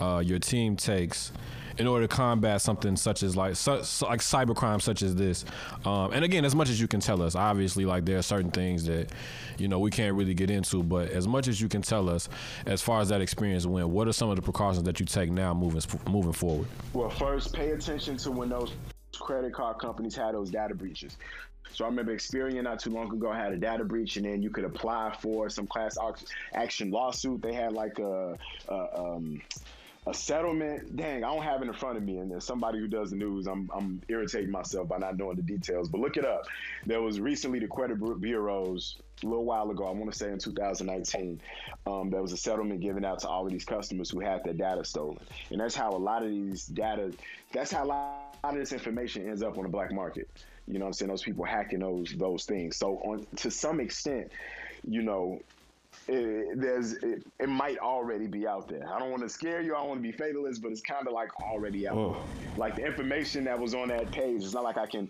[0.00, 1.32] uh, your team takes?
[1.80, 3.70] In order to combat something such as like su-
[4.06, 5.46] like cybercrime such as this.
[5.86, 8.50] Um, and again, as much as you can tell us, obviously, like there are certain
[8.50, 9.10] things that
[9.56, 10.82] you know we can't really get into.
[10.82, 12.28] But as much as you can tell us,
[12.66, 15.30] as far as that experience went, what are some of the precautions that you take
[15.30, 16.68] now moving moving forward?
[16.92, 18.74] Well, first, pay attention to when those
[19.18, 21.16] credit card companies had those data breaches.
[21.72, 24.50] So I remember Experian not too long ago had a data breach, and then you
[24.50, 25.96] could apply for some class
[26.52, 27.40] action lawsuit.
[27.40, 28.36] They had like a,
[28.68, 29.40] a um,
[30.06, 30.96] a settlement.
[30.96, 32.18] Dang, I don't have it in front of me.
[32.18, 33.46] And there's somebody who does the news.
[33.46, 35.88] I'm, I'm irritating myself by not knowing the details.
[35.88, 36.44] But look it up.
[36.86, 39.84] There was recently the credit bureaus a little while ago.
[39.84, 41.40] I want to say in 2019.
[41.86, 44.54] Um, there was a settlement given out to all of these customers who had their
[44.54, 45.18] data stolen.
[45.50, 47.12] And that's how a lot of these data.
[47.52, 50.28] That's how a lot of this information ends up on the black market.
[50.66, 51.10] You know I'm saying?
[51.10, 52.76] Those people hacking those those things.
[52.76, 54.30] So on to some extent,
[54.88, 55.40] you know,
[56.08, 58.88] it, there's it, it, might already be out there.
[58.92, 59.74] I don't want to scare you.
[59.74, 61.96] I don't want to be fatalist, but it's kind of like already out.
[61.96, 62.16] Oh.
[62.56, 65.08] Like the information that was on that page, it's not like I can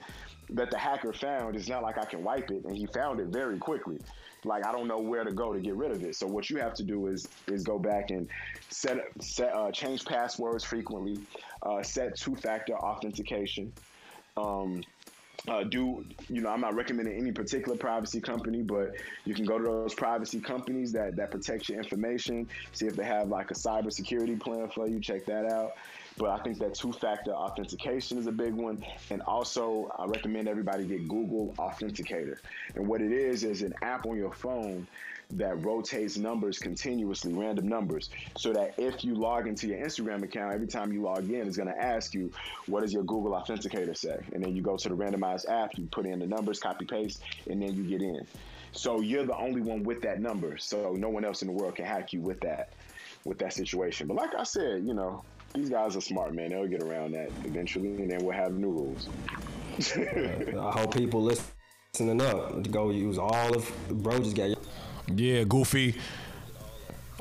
[0.50, 1.56] that the hacker found.
[1.56, 4.00] It's not like I can wipe it, and he found it very quickly.
[4.44, 6.16] Like I don't know where to go to get rid of it.
[6.16, 8.28] So what you have to do is is go back and
[8.68, 11.18] set set uh, change passwords frequently,
[11.62, 13.72] uh, set two factor authentication.
[14.36, 14.82] Um,
[15.48, 19.58] uh, do you know i'm not recommending any particular privacy company but you can go
[19.58, 23.54] to those privacy companies that that protect your information see if they have like a
[23.54, 25.72] cybersecurity plan for you check that out
[26.20, 28.84] but I think that two factor authentication is a big one.
[29.08, 32.36] And also, I recommend everybody get Google Authenticator.
[32.74, 34.86] And what it is, is an app on your phone
[35.32, 40.54] that rotates numbers continuously, random numbers, so that if you log into your Instagram account,
[40.54, 42.30] every time you log in, it's going to ask you,
[42.66, 44.18] what does your Google Authenticator say?
[44.32, 47.22] And then you go to the randomized app, you put in the numbers, copy paste,
[47.48, 48.26] and then you get in.
[48.72, 50.56] So you're the only one with that number.
[50.58, 52.72] So no one else in the world can hack you with that,
[53.24, 54.06] with that situation.
[54.06, 55.22] But like I said, you know,
[55.54, 56.50] these guys are smart, man.
[56.50, 59.08] They'll get around that eventually, and then we'll have new rules.
[59.96, 64.56] I hope people listening up to go use all of bro just got.
[65.16, 65.94] Yeah, Goofy.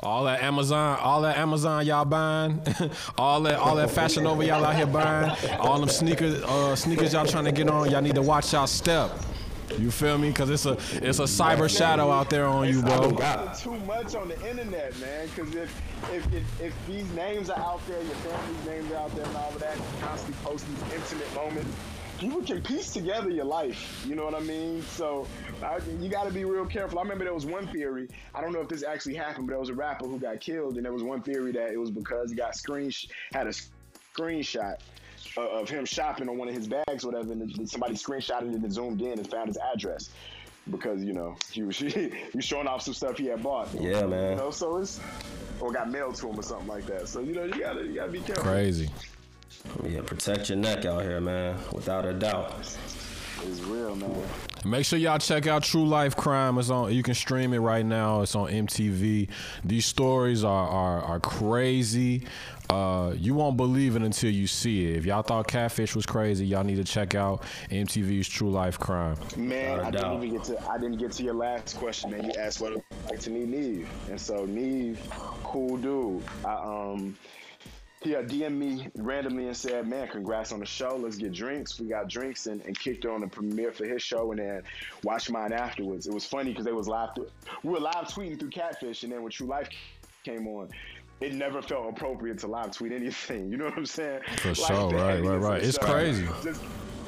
[0.02, 2.62] All that Amazon, all that Amazon y'all buying,
[3.18, 7.12] all that all that fashion over y'all out here buying, all them sneakers, uh, sneakers
[7.12, 9.10] y'all trying to get on, y'all need to watch y'all step.
[9.78, 10.32] You feel me?
[10.32, 10.72] Cause it's a
[11.06, 13.10] it's a cyber shadow out there on you, bro.
[13.58, 15.28] Too much on the internet, man.
[15.36, 19.14] Cause if if, if if these names are out there, your family's names are out
[19.14, 21.70] there, and all of that, constantly posting these intimate moments,
[22.18, 24.04] people can piece together your life.
[24.08, 24.82] You know what I mean?
[24.82, 25.26] So
[25.62, 26.98] I, you got to be real careful.
[26.98, 28.08] I remember there was one theory.
[28.34, 30.76] I don't know if this actually happened, but there was a rapper who got killed,
[30.76, 32.90] and there was one theory that it was because he got screen
[33.32, 33.52] had a
[34.14, 34.76] screenshot
[35.36, 38.72] of him shopping on one of his bags, or whatever, and somebody screenshotted it and
[38.72, 40.10] zoomed in and found his address
[40.70, 43.68] because you know he was he was showing off some stuff he had bought.
[43.74, 44.32] Yeah, man.
[44.32, 45.00] You know, so it's
[45.60, 47.08] or got mailed to him or something like that.
[47.08, 48.44] So you know you gotta you gotta be careful.
[48.44, 48.90] Crazy.
[49.86, 51.56] Yeah, protect your neck out here, man.
[51.72, 52.54] Without a doubt.
[53.46, 54.22] It's real, man.
[54.64, 56.58] Make sure y'all check out True Life Crime.
[56.58, 56.92] It's on.
[56.92, 58.20] You can stream it right now.
[58.20, 59.28] It's on MTV.
[59.64, 62.26] These stories are are, are crazy.
[62.68, 64.96] Uh, you won't believe it until you see it.
[64.96, 69.16] If y'all thought Catfish was crazy, y'all need to check out MTV's True Life Crime.
[69.36, 72.24] Man, I didn't even get to I didn't get to your last question, man.
[72.24, 72.74] You asked what
[73.08, 75.00] like to meet Nev, and so Nev,
[75.42, 76.22] cool dude.
[76.44, 77.16] I um
[78.00, 80.96] he uh, DM'd me randomly and said, "Man, congrats on the show.
[80.96, 84.30] Let's get drinks." We got drinks and, and kicked on the premiere for his show,
[84.30, 84.62] and then
[85.04, 86.06] watched mine afterwards.
[86.06, 87.14] It was funny because they was live.
[87.14, 87.28] Th-
[87.62, 89.68] we were live tweeting through Catfish, and then when True Life
[90.24, 90.70] came on,
[91.20, 93.50] it never felt appropriate to live tweet anything.
[93.50, 94.22] You know what I'm saying?
[94.38, 95.62] For like sure, right, right, right.
[95.62, 96.26] It's crazy.
[96.42, 96.62] Just,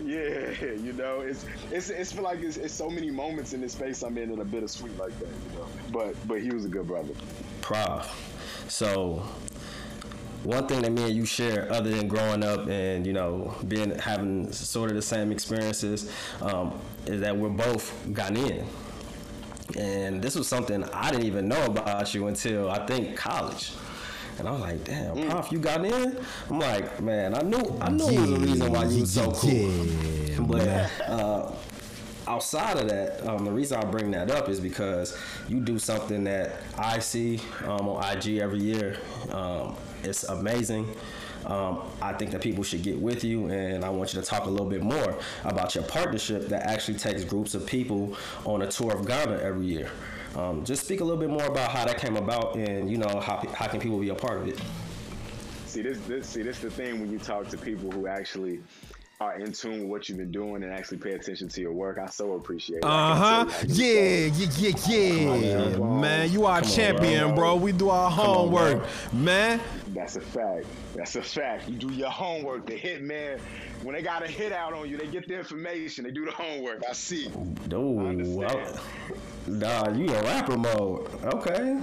[0.05, 3.73] yeah, you know, it's it's it's feel like it's, it's, so many moments in this
[3.73, 5.67] space I'm in and a bittersweet like that, you know.
[5.91, 7.15] But but he was a good brother.
[7.63, 8.65] Prof.
[8.69, 9.23] So
[10.45, 13.97] one thing that me and you share, other than growing up and you know being
[13.99, 18.67] having sort of the same experiences, um, is that we're both Ghanaian.
[19.79, 23.73] And this was something I didn't even know about you until I think college.
[24.39, 25.31] And I was like, damn, mm.
[25.31, 26.19] Prof, you got in?
[26.51, 29.13] I'm like, man, I knew I knew yeah, it was a reason why you was
[29.13, 29.51] so cool.
[29.51, 30.69] Yeah, but
[31.09, 31.53] uh,
[32.27, 35.17] outside of that, um, the reason I bring that up is because
[35.49, 38.99] you do something that I see um, on IG every year.
[39.31, 40.89] Um, it's amazing.
[41.47, 44.47] Um, I think that people should get with you, and I want you to talk
[44.47, 48.67] a little bit more about your partnership that actually takes groups of people on a
[48.67, 49.91] tour of Ghana every year.
[50.37, 53.21] Um, just speak a little bit more about how that came about, and you know
[53.21, 54.61] how how can people be a part of it.
[55.67, 58.61] See this, this see this is the thing when you talk to people who actually
[59.23, 61.99] are in tune with what you've been doing and actually pay attention to your work.
[61.99, 62.85] I so appreciate it.
[62.85, 63.47] Uh huh.
[63.67, 65.77] Yeah, yeah, yeah, yeah.
[65.79, 66.31] On, man.
[66.33, 67.57] you are a champion, on, bro.
[67.57, 68.83] We do our homework,
[69.13, 69.61] on, man.
[69.89, 70.67] That's a fact.
[70.95, 71.69] That's a fact.
[71.69, 72.67] You do your homework.
[72.67, 73.39] The hit man,
[73.83, 76.05] when they got a hit out on you, they get the information.
[76.05, 76.83] They do the homework.
[76.89, 77.29] I see.
[77.69, 78.81] Dude, well,
[79.47, 81.09] nah, you a rapper mode.
[81.25, 81.81] Okay.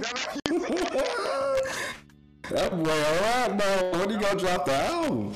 [2.50, 3.98] that boy alright, man.
[3.98, 5.32] When you gonna drop the album?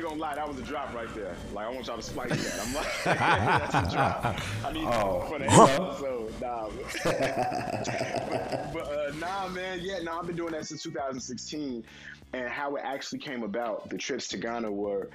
[0.00, 1.36] I ain't gonna lie, that was a drop right there.
[1.52, 2.66] Like I want y'all to spike that.
[2.66, 4.24] I'm like, that's a drop.
[4.64, 5.26] I need oh.
[5.28, 6.40] for the episode.
[6.40, 6.70] Nah,
[7.04, 11.84] but, but uh, nah, man, yeah, nah, I've been doing that since 2016,
[12.32, 13.90] and how it actually came about.
[13.90, 15.10] The trips to Ghana were,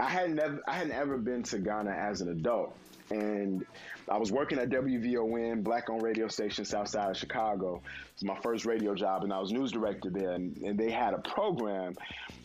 [0.00, 2.76] I hadn't ever, I hadn't ever been to Ghana as an adult,
[3.10, 3.64] and
[4.08, 7.76] I was working at WVON, black on radio station, south side of Chicago.
[7.76, 10.32] It was my first radio job, and I was news director there.
[10.32, 11.94] And, and they had a program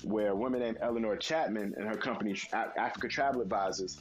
[0.03, 3.99] where a woman named Eleanor Chapman and her company, Africa Travel Advisors,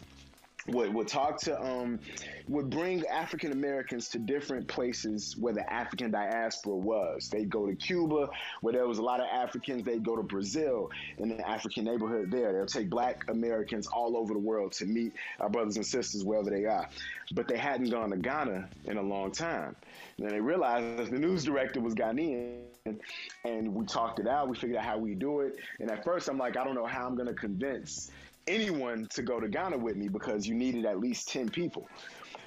[0.68, 1.98] would, would talk to um
[2.48, 7.28] would bring African Americans to different places where the African diaspora was.
[7.28, 8.28] They'd go to Cuba
[8.62, 9.84] where there was a lot of Africans.
[9.84, 12.52] They'd go to Brazil in the African neighborhood there.
[12.52, 16.50] They'll take Black Americans all over the world to meet our brothers and sisters wherever
[16.50, 16.88] they are.
[17.32, 19.76] But they hadn't gone to Ghana in a long time.
[20.16, 22.62] And then they realized the news director was Ghanaian
[23.44, 24.48] and we talked it out.
[24.48, 25.56] We figured out how we do it.
[25.80, 28.10] And at first, I'm like, I don't know how I'm going to convince
[28.48, 31.88] anyone to go to Ghana with me because you needed at least 10 people.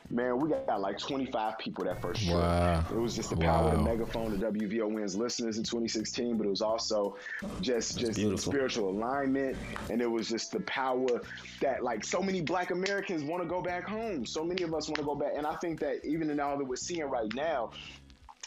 [0.10, 2.36] Man, we got like 25 people that first trip.
[2.36, 2.84] Wow.
[2.90, 6.50] It was just the power of the megaphone, the WVON's listeners in 2016, but it
[6.50, 7.16] was also
[7.62, 8.52] just just beautiful.
[8.52, 9.58] spiritual alignment,
[9.90, 11.22] and it was just the power
[11.62, 14.26] that like so many Black Americans want to go back home.
[14.26, 16.58] So many of us want to go back, and I think that even in all
[16.58, 17.72] that we're seeing right now,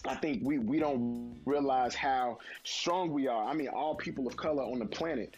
[0.06, 3.44] I think we, we don't realize how strong we are.
[3.44, 5.34] I mean, all people of color on the planet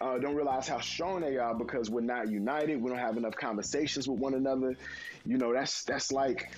[0.00, 2.80] uh, don't realize how strong they are because we're not united.
[2.80, 4.76] We don't have enough conversations with one another.
[5.24, 6.50] You know, that's that's like.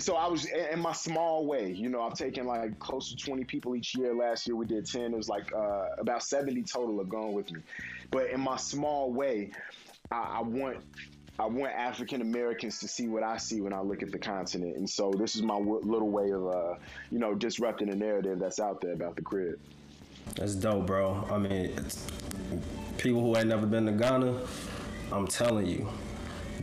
[0.00, 1.70] So I was in my small way.
[1.70, 4.14] You know, I've taken like close to 20 people each year.
[4.14, 5.12] Last year we did 10.
[5.12, 7.60] It was like uh, about 70 total have gone with me.
[8.10, 9.50] But in my small way,
[10.10, 10.78] I, I want
[11.38, 14.76] I want African Americans to see what I see when I look at the continent,
[14.76, 16.74] and so this is my w- little way of, uh,
[17.10, 19.58] you know, disrupting the narrative that's out there about the crib.
[20.36, 21.26] That's dope, bro.
[21.30, 22.06] I mean, it's,
[22.98, 24.40] people who ain't never been to Ghana,
[25.12, 25.88] I'm telling you,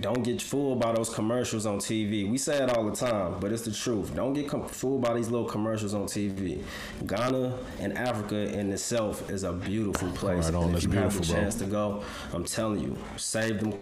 [0.01, 2.29] don't get fooled by those commercials on TV.
[2.29, 4.15] We say it all the time, but it's the truth.
[4.15, 6.63] Don't get com- fooled by these little commercials on TV.
[7.05, 10.45] Ghana and Africa in itself is a beautiful place.
[10.45, 11.43] Right on, if you have the beautiful, bro.
[11.43, 13.73] chance to go, I'm telling you, save them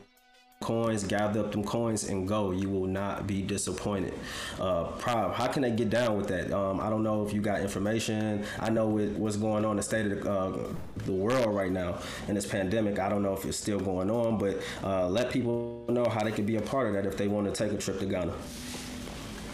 [0.60, 2.52] coins, gather up them coins, and go.
[2.52, 4.13] You will not be disappointed.
[4.60, 6.52] Uh, Prob, how can they get down with that?
[6.52, 8.43] Um, I don't know if you got information.
[8.60, 10.74] I know with what's going on the state of the, uh,
[11.06, 13.00] the world right now in this pandemic.
[13.00, 16.32] I don't know if it's still going on, but uh, let people know how they
[16.32, 18.34] can be a part of that if they want to take a trip to Ghana.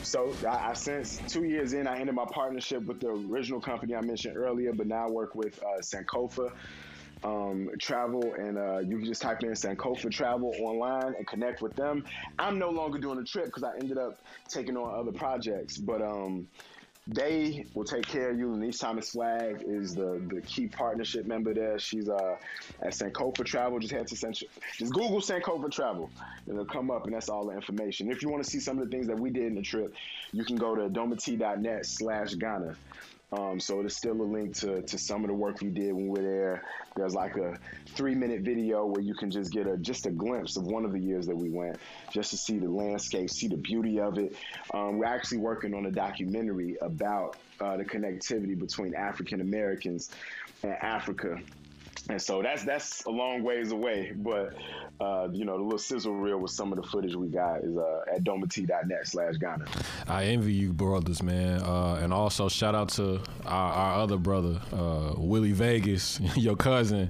[0.04, 3.96] So I, I since two years in, I ended my partnership with the original company
[3.96, 6.52] I mentioned earlier, but now I work with uh, Sankofa
[7.24, 11.76] um, Travel, and uh, you can just type in Sankofa Travel online and connect with
[11.76, 12.04] them.
[12.40, 16.02] I'm no longer doing the trip because I ended up taking on other projects, but
[16.02, 16.48] um,
[17.08, 18.54] they will take care of you.
[18.54, 21.78] Denise Thomas Flag is the, the key partnership member there.
[21.78, 22.36] She's uh,
[22.82, 23.80] at Sankofa Travel.
[23.80, 26.10] Just head to San- just Google Sankofa Travel,
[26.48, 28.10] and it'll come up, and that's all the information.
[28.10, 29.94] If you want to see some of the things that we did in the trip,
[30.32, 32.78] you can go to dometi.net slash Ghana.
[33.34, 36.08] Um, so there's still a link to, to some of the work we did when
[36.08, 36.64] we were there.
[36.96, 37.58] There's like a
[37.96, 40.92] three minute video where you can just get a just a glimpse of one of
[40.92, 41.78] the years that we went,
[42.12, 44.36] just to see the landscape, see the beauty of it.
[44.74, 50.12] Um, we're actually working on a documentary about uh, the connectivity between African Americans
[50.62, 51.40] and Africa.
[52.10, 54.54] And so that's that's a long ways away, but
[55.00, 57.78] uh, you know the little sizzle reel with some of the footage we got is
[57.78, 59.66] uh, at dometi.net slash Ghana.
[60.08, 61.62] I envy you, brothers, man.
[61.62, 67.10] Uh, and also shout out to our, our other brother, uh, Willie Vegas, your cousin.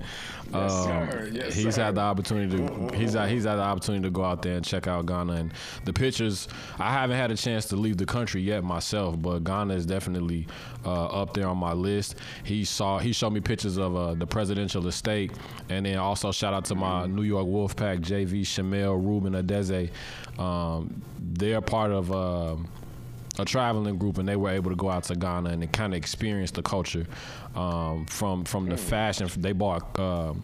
[0.54, 1.30] Yes, Um, sir.
[1.34, 1.84] Yes, he's sir.
[1.86, 4.64] had the opportunity to he's had, he's had the opportunity to go out there and
[4.64, 5.54] check out Ghana and
[5.86, 6.48] the pictures.
[6.78, 10.46] I haven't had a chance to leave the country yet myself, but Ghana is definitely
[10.86, 12.16] uh, up there on my list.
[12.44, 15.32] He saw he showed me pictures of uh, the presidential estate,
[15.70, 19.90] and then also shout out to my New York Wolfpack JV Shamel Ruben Adeze.
[20.40, 22.12] Um, they're part of.
[22.12, 22.68] um
[23.40, 25.98] a traveling group and they were able to go out to Ghana and kind of
[25.98, 27.08] experience the culture
[27.56, 29.28] um, from from the fashion.
[29.38, 29.98] They bought.
[30.00, 30.44] um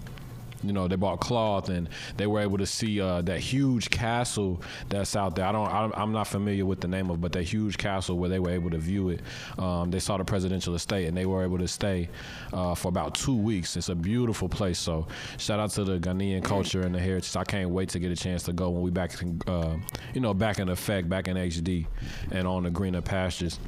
[0.63, 4.61] you know, they bought cloth and they were able to see uh, that huge castle
[4.89, 5.45] that's out there.
[5.45, 8.29] I don't, I'm I'm not familiar with the name of, but that huge castle where
[8.29, 9.21] they were able to view it.
[9.57, 12.09] Um, they saw the presidential estate and they were able to stay
[12.53, 13.77] uh, for about two weeks.
[13.77, 14.79] It's a beautiful place.
[14.79, 17.35] So shout out to the Ghanaian culture and the heritage.
[17.35, 19.13] I can't wait to get a chance to go when we back,
[19.47, 19.75] uh,
[20.13, 21.85] you know, back in effect, back in HD,
[22.31, 23.59] and on the greener pastures.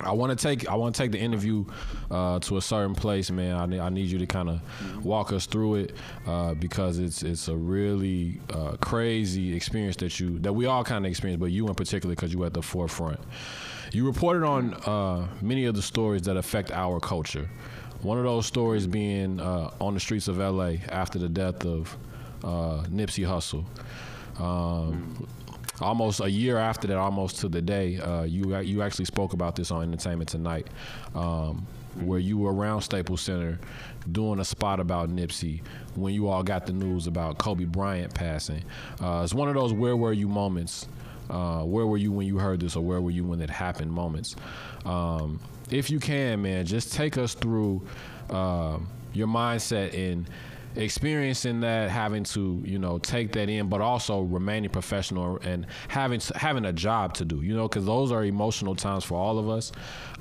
[0.00, 1.64] I want to take I want to take the interview
[2.10, 3.56] uh, to a certain place, man.
[3.56, 7.22] I need, I need you to kind of walk us through it uh, because it's
[7.22, 11.50] it's a really uh, crazy experience that you that we all kind of experience, but
[11.50, 13.18] you in particular because you at the forefront.
[13.92, 17.48] You reported on uh, many of the stories that affect our culture.
[18.02, 21.96] One of those stories being uh, on the streets of LA after the death of
[22.44, 23.64] uh, Nipsey Hussle.
[24.40, 25.26] Um,
[25.80, 29.56] almost a year after that, almost to the day, uh, you you actually spoke about
[29.56, 30.66] this on Entertainment Tonight,
[31.14, 31.66] um,
[32.00, 33.58] where you were around Staples Center
[34.10, 35.60] doing a spot about Nipsey
[35.94, 38.62] when you all got the news about Kobe Bryant passing.
[39.00, 40.88] Uh, it's one of those where were you moments.
[41.30, 43.92] Uh, where were you when you heard this, or where were you when it happened?
[43.92, 44.34] Moments.
[44.86, 47.82] Um, if you can, man, just take us through
[48.30, 48.78] uh,
[49.12, 50.26] your mindset in
[50.78, 56.20] experiencing that, having to you know take that in, but also remaining professional and having
[56.34, 57.42] having a job to do.
[57.42, 59.72] You know, because those are emotional times for all of us.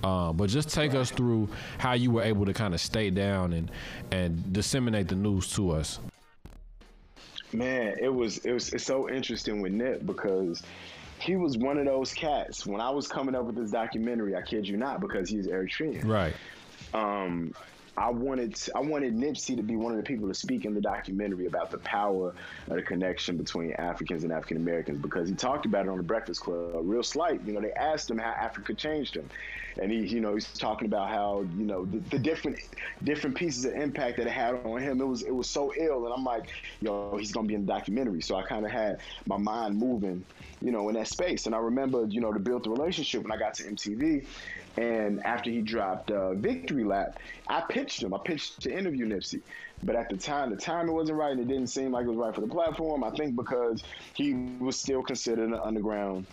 [0.03, 3.53] Uh, but just take us through how you were able to kind of stay down
[3.53, 3.71] and
[4.11, 5.99] and disseminate the news to us.
[7.53, 10.63] Man, it was it was it's so interesting with Nip because
[11.19, 12.65] he was one of those cats.
[12.65, 16.05] When I was coming up with this documentary, I kid you not, because he's Eritrean.
[16.05, 16.33] Right.
[16.93, 17.53] Um,
[17.97, 20.81] I wanted I wanted Nipsey to be one of the people to speak in the
[20.81, 22.33] documentary about the power
[22.69, 26.03] of the connection between Africans and African Americans because he talked about it on the
[26.03, 26.73] Breakfast Club.
[26.83, 29.27] Real slight, you know, they asked him how Africa changed him,
[29.81, 32.59] and he, you know, he's talking about how you know the, the different
[33.03, 35.01] different pieces of impact that it had on him.
[35.01, 36.49] It was it was so ill, and I'm like,
[36.81, 38.21] yo, he's gonna be in the documentary.
[38.21, 40.23] So I kind of had my mind moving,
[40.61, 41.47] you know, in that space.
[41.47, 44.27] And I remember, you know, to build the relationship when I got to MTV
[44.77, 47.17] and after he dropped uh, Victory Lap,
[47.47, 48.13] I pitched him.
[48.13, 49.41] I pitched to interview Nipsey.
[49.83, 52.17] But at the time, the timing wasn't right, and it didn't seem like it was
[52.17, 53.03] right for the platform.
[53.03, 56.25] I think because he was still considered an underground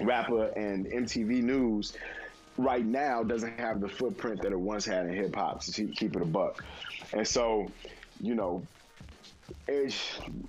[0.00, 1.96] rapper, and MTV News
[2.58, 5.62] right now doesn't have the footprint that it once had in hip hop.
[5.62, 6.64] To keep it a buck,
[7.12, 7.70] and so,
[8.20, 8.66] you know,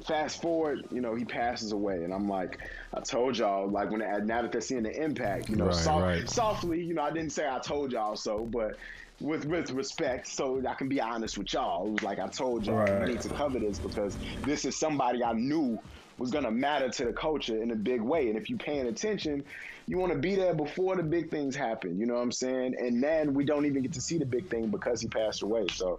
[0.05, 2.59] fast forward, you know, he passes away, and I'm like,
[2.93, 5.73] I told y'all, like when it, now that they're seeing the impact, you know, right,
[5.73, 6.29] soft, right.
[6.29, 8.77] softly, you know, I didn't say I told y'all so, but
[9.19, 11.87] with with respect, so I can be honest with y'all.
[11.87, 13.03] It was like I told y'all, right.
[13.03, 15.79] I need to cover this because this is somebody I knew
[16.19, 19.43] was gonna matter to the culture in a big way, and if you're paying attention,
[19.87, 21.97] you want to be there before the big things happen.
[21.99, 22.75] You know what I'm saying?
[22.77, 25.65] And then we don't even get to see the big thing because he passed away.
[25.69, 25.97] So,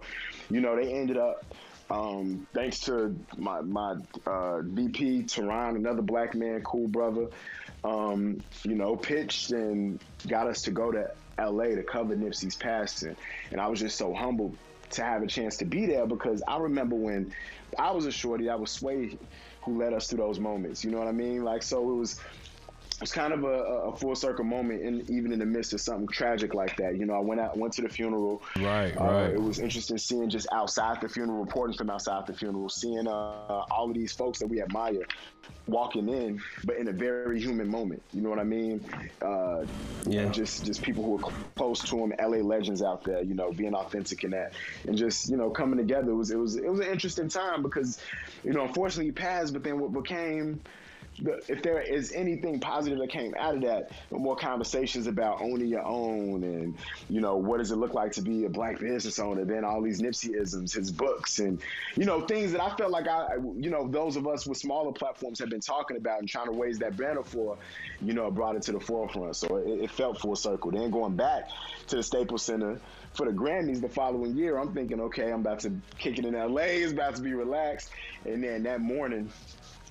[0.49, 1.43] you know, they ended up
[1.89, 7.27] um, thanks to my my uh, VP Tehran, another black man, cool brother,
[7.83, 11.09] um, you know, pitched and got us to go to
[11.39, 13.15] LA to cover Nipsey's passing,
[13.51, 14.57] and I was just so humbled
[14.91, 17.31] to have a chance to be there because I remember when
[17.77, 19.17] I was a shorty, I was Sway
[19.63, 20.83] who led us through those moments.
[20.83, 21.43] You know what I mean?
[21.43, 22.19] Like so, it was
[23.01, 26.07] it's kind of a, a, full circle moment, in, even in the midst of something
[26.07, 26.97] tragic like that.
[26.97, 28.41] You know, I went out, went to the funeral.
[28.57, 29.29] Right, uh, right.
[29.31, 33.11] It was interesting seeing just outside the funeral, reporting from outside the funeral, seeing uh,
[33.71, 35.05] all of these folks that we admire
[35.67, 38.01] walking in, but in a very human moment.
[38.13, 38.83] You know what I mean?
[39.21, 39.65] Uh,
[40.05, 40.29] yeah.
[40.29, 43.21] Just just people who are close to him, LA legends out there.
[43.21, 44.53] You know, being authentic in that,
[44.87, 46.11] and just you know coming together.
[46.11, 47.99] It was it was it was an interesting time because,
[48.43, 50.61] you know, unfortunately he passed, but then what became
[51.47, 55.85] if there is anything positive that came out of that, more conversations about owning your
[55.85, 56.77] own and,
[57.09, 59.81] you know, what does it look like to be a black business owner, then all
[59.81, 61.61] these Nipseyisms, his books, and,
[61.95, 64.91] you know, things that I felt like I, you know, those of us with smaller
[64.91, 67.57] platforms have been talking about and trying to raise that banner for,
[68.01, 69.35] you know, brought it to the forefront.
[69.35, 70.71] So it, it felt full circle.
[70.71, 71.49] Then going back
[71.87, 72.79] to the Staples Center
[73.13, 76.33] for the Grammys the following year, I'm thinking, okay, I'm about to kick it in
[76.33, 77.89] LA, it's about to be relaxed.
[78.25, 79.31] And then that morning,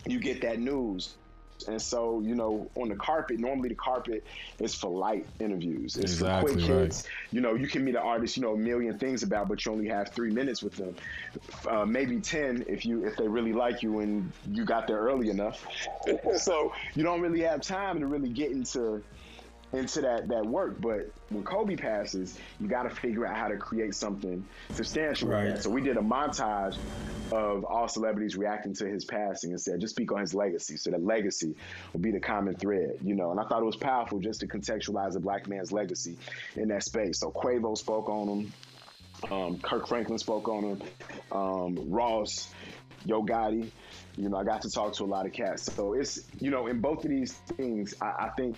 [0.06, 1.17] you get that news.
[1.66, 4.24] And so, you know, on the carpet, normally the carpet
[4.58, 5.96] is for light interviews.
[5.96, 6.82] It's exactly, for quick right.
[6.84, 7.04] hits.
[7.32, 9.72] You know, you can meet an artist, you know, a million things about, but you
[9.72, 10.94] only have three minutes with them.
[11.68, 15.30] Uh, maybe ten if you if they really like you and you got there early
[15.30, 15.66] enough.
[16.36, 19.02] so you don't really have time to really get into
[19.72, 20.80] into that that work.
[20.80, 25.28] But when Kobe passes, you got to figure out how to create something substantial.
[25.28, 25.62] Right.
[25.62, 26.76] So we did a montage
[27.32, 30.76] of all celebrities reacting to his passing and said, just speak on his legacy.
[30.76, 31.54] So that legacy
[31.92, 33.30] will be the common thread, you know.
[33.30, 36.16] And I thought it was powerful just to contextualize a black man's legacy
[36.56, 37.18] in that space.
[37.18, 38.52] So Quavo spoke on him.
[39.30, 40.82] Um, Kirk Franklin spoke on him.
[41.32, 42.50] Um, Ross,
[43.04, 43.70] Yo Gotti.
[44.16, 45.72] You know, I got to talk to a lot of cats.
[45.72, 48.56] So it's, you know, in both of these things, I, I think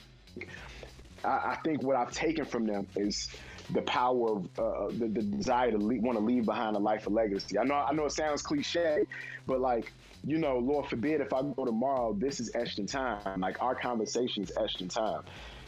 [1.25, 3.29] I, I think what I've taken from them is
[3.71, 7.07] the power of uh, uh the, the, desire to want to leave behind a life
[7.07, 7.59] of legacy.
[7.59, 9.07] I know I know it sounds cliche,
[9.47, 9.93] but like
[10.25, 13.41] you know, Lord forbid if I go tomorrow, this is etched in time.
[13.41, 15.23] Like our conversation is etched in time.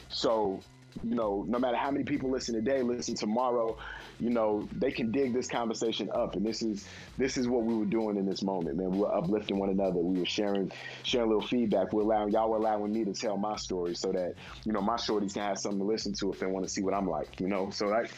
[0.09, 0.61] So
[1.03, 3.77] you know, no matter how many people listen today, listen tomorrow,
[4.19, 6.35] you know, they can dig this conversation up.
[6.37, 6.87] And this is
[7.19, 8.91] this is what we were doing in this moment, man.
[8.91, 9.99] We were uplifting one another.
[9.99, 10.71] We were sharing
[11.03, 11.93] sharing a little feedback.
[11.93, 14.35] We're allowing y'all were allowing me to tell my story so that,
[14.65, 16.83] you know, my shorties can have something to listen to if they want to see
[16.83, 17.71] what I'm like, you know.
[17.71, 18.11] So like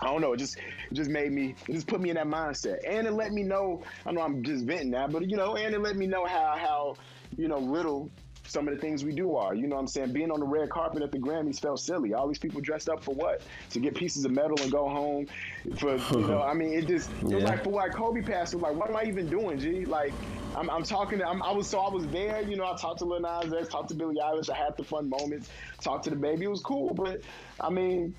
[0.00, 0.32] I don't know.
[0.32, 3.12] It just it just made me it just put me in that mindset, and it
[3.12, 3.82] let me know.
[4.06, 6.54] I know I'm just venting now, but you know, and it let me know how
[6.56, 6.96] how
[7.36, 8.10] you know little
[8.50, 9.54] some of the things we do are.
[9.54, 10.12] You know what I'm saying?
[10.12, 12.14] Being on the red carpet at the Grammys felt silly.
[12.14, 13.42] All these people dressed up for what?
[13.70, 15.28] To get pieces of metal and go home.
[15.76, 18.52] For you know, I mean, it just it was like for why Kobe passed.
[18.52, 19.84] It was like, what am I even doing, G?
[19.84, 20.12] Like,
[20.56, 21.20] I'm, I'm talking.
[21.20, 22.42] To, I'm, i was so I was there.
[22.42, 24.50] You know, I talked to Lil Nas X, talked to Billie Eilish.
[24.50, 25.48] I had the fun moments.
[25.80, 26.46] Talked to the baby.
[26.46, 27.22] It was cool, but
[27.60, 28.14] I mean.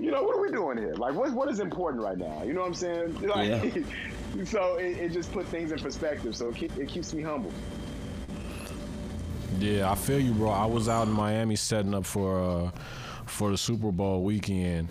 [0.00, 0.94] You know what are we doing here?
[0.94, 2.42] Like, what what is important right now?
[2.42, 3.16] You know what I'm saying?
[3.22, 4.44] Like, yeah.
[4.44, 6.34] so it, it, just put things in perspective.
[6.34, 7.52] So it, keep, it keeps me humble.
[9.64, 10.50] Yeah, I feel you, bro.
[10.50, 12.70] I was out in Miami setting up for uh,
[13.24, 14.88] for the Super Bowl weekend,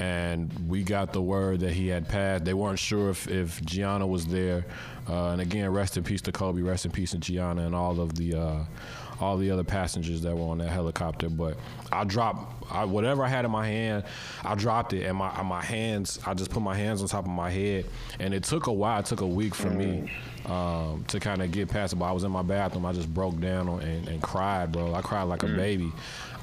[0.00, 2.44] and we got the word that he had passed.
[2.44, 4.66] They weren't sure if, if Gianna was there.
[5.08, 6.60] Uh, and again, rest in peace to Kobe.
[6.60, 8.64] Rest in peace to Gianna and all of the uh,
[9.20, 11.28] all the other passengers that were on that helicopter.
[11.28, 11.56] But
[11.92, 14.04] I dropped I, whatever I had in my hand,
[14.44, 17.30] I dropped it, and my my hands, I just put my hands on top of
[17.30, 17.86] my head,
[18.18, 19.00] and it took a while.
[19.00, 20.10] It took a week for me
[20.46, 21.96] um, to kind of get past it.
[21.96, 24.94] But I was in my bathroom, I just broke down and, and cried, bro.
[24.94, 25.92] I cried like a baby.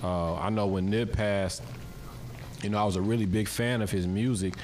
[0.04, 1.64] Uh, I know when Nip passed,
[2.62, 4.56] you know, I was a really big fan of his music,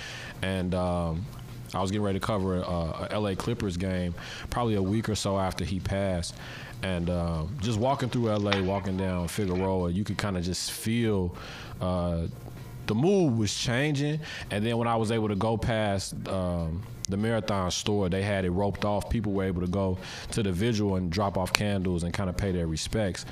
[0.41, 0.74] and.
[0.74, 1.26] Um,
[1.72, 4.16] I was getting ready to cover a, a LA Clippers game
[4.49, 6.34] probably a week or so after he passed.
[6.82, 11.36] And uh, just walking through LA, walking down Figueroa, you could kind of just feel
[11.82, 12.27] uh,
[12.88, 14.19] the mood was changing.
[14.51, 18.45] And then when I was able to go past um, the marathon store, they had
[18.45, 19.09] it roped off.
[19.09, 19.97] People were able to go
[20.32, 23.25] to the vigil and drop off candles and kind of pay their respects.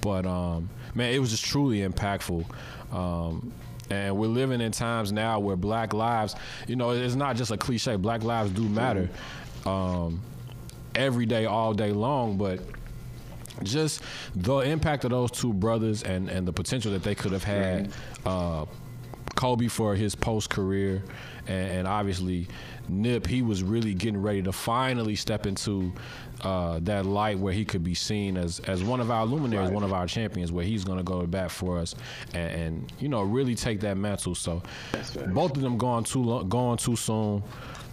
[0.00, 2.44] But um, man, it was just truly impactful.
[2.92, 3.52] Um,
[3.90, 6.34] and we're living in times now where black lives,
[6.66, 7.96] you know, it's not just a cliche.
[7.96, 9.10] Black lives do matter
[9.66, 10.22] um,
[10.94, 12.36] every day, all day long.
[12.36, 12.60] But
[13.62, 14.02] just
[14.34, 17.92] the impact of those two brothers and, and the potential that they could have had.
[18.24, 18.66] Uh,
[19.34, 21.02] Kobe for his post career,
[21.46, 22.46] and, and, obviously
[22.88, 25.92] Nip, he was really getting ready to finally step into
[26.42, 29.74] uh, that light where he could be seen as as one of our luminaries, right.
[29.74, 31.94] one of our champions, where he's going to go to bat for us
[32.32, 34.34] and, and, you know really take that mantle.
[34.34, 34.62] So
[35.28, 37.42] both of them gone too long, going too soon.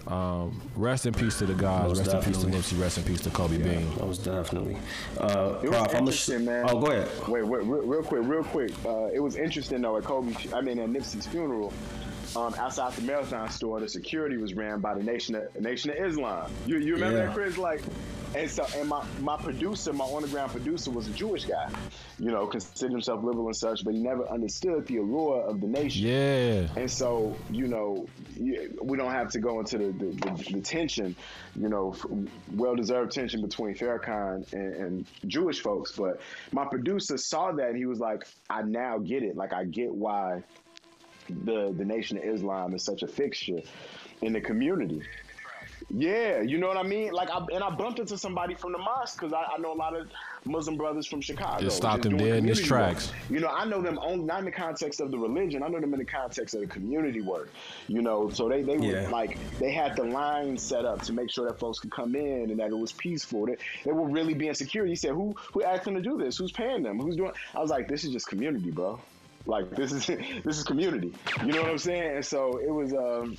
[0.07, 1.87] Um, rest in peace to the guys.
[1.87, 2.43] Most rest definitely.
[2.43, 2.81] in peace to Nipsey.
[2.81, 3.97] Rest in peace to Kobe yeah, Bean.
[3.99, 4.77] Most definitely.
[5.19, 6.65] Uh, it was interesting, man.
[6.67, 7.27] Oh, go ahead.
[7.27, 8.71] Wait, wait real, real quick, real quick.
[8.85, 10.33] Uh, it was interesting though at Kobe.
[10.53, 11.71] I mean, at Nipsey's funeral.
[12.35, 15.97] Um, outside the marathon store, the security was ran by the Nation of, Nation of
[15.97, 16.51] Islam.
[16.65, 17.25] You, you remember yeah.
[17.25, 17.57] that, Chris?
[17.57, 17.81] Like,
[18.33, 21.69] and so, and my, my producer, my on the ground producer, was a Jewish guy,
[22.17, 25.67] you know, considered himself liberal and such, but he never understood the allure of the
[25.67, 26.07] nation.
[26.07, 26.67] Yeah.
[26.77, 28.07] And so, you know,
[28.37, 31.15] we don't have to go into the, the, the, the tension,
[31.55, 31.93] you know,
[32.53, 35.91] well deserved tension between Farrakhan and, and Jewish folks.
[35.91, 36.21] But
[36.53, 39.35] my producer saw that and he was like, I now get it.
[39.35, 40.43] Like, I get why
[41.45, 43.61] the, the Nation of Islam is such a fixture
[44.21, 45.01] in the community.
[45.89, 47.11] Yeah, you know what I mean.
[47.11, 49.75] Like, I, and I bumped into somebody from the mosque because I, I, know a
[49.75, 50.07] lot of
[50.45, 51.61] Muslim brothers from Chicago.
[51.61, 53.09] Just stopped them dead in his tracks.
[53.09, 53.17] Work.
[53.29, 55.63] You know, I know them only not in the context of the religion.
[55.63, 57.49] I know them in the context of the community work.
[57.87, 59.03] You know, so they they yeah.
[59.03, 62.15] were like they had the line set up to make sure that folks could come
[62.15, 63.47] in and that it was peaceful.
[63.47, 64.85] They, they were really being secure.
[64.85, 66.37] He said, "Who who asked them to do this?
[66.37, 66.99] Who's paying them?
[66.99, 68.99] Who's doing?" I was like, "This is just community, bro."
[69.45, 70.05] Like this is
[70.43, 71.13] this is community.
[71.45, 72.15] You know what I'm saying?
[72.15, 73.37] And so it was um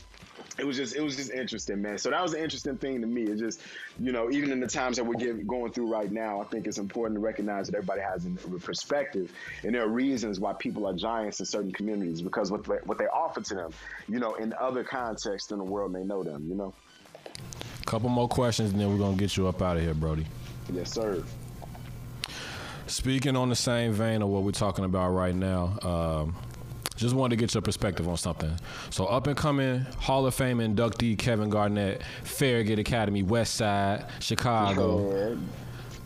[0.59, 1.99] it was just it was just interesting, man.
[1.99, 3.23] So that was an interesting thing to me.
[3.23, 3.61] It just,
[3.99, 6.67] you know, even in the times that we're getting, going through right now, I think
[6.67, 9.33] it's important to recognize that everybody has a perspective,
[9.63, 12.99] and there are reasons why people are giants in certain communities because what they, what
[12.99, 13.73] they offer to them,
[14.09, 16.75] you know, in other contexts in the world, they know them, you know.
[17.87, 20.27] Couple more questions, and then we're gonna get you up out of here, Brody.
[20.73, 21.23] Yes, sir.
[22.93, 26.37] Speaking on the same vein of what we're talking about right now, um,
[26.95, 28.55] just wanted to get your perspective on something.
[28.91, 35.39] So, up and coming Hall of Fame inductee Kevin Garnett, Farragut Academy, West Side, Chicago.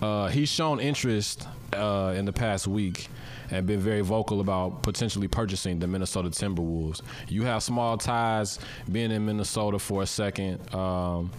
[0.00, 3.08] Uh, he's shown interest uh, in the past week
[3.50, 7.02] and been very vocal about potentially purchasing the Minnesota Timberwolves.
[7.26, 8.60] You have small ties
[8.92, 10.72] being in Minnesota for a second.
[10.72, 11.32] Um,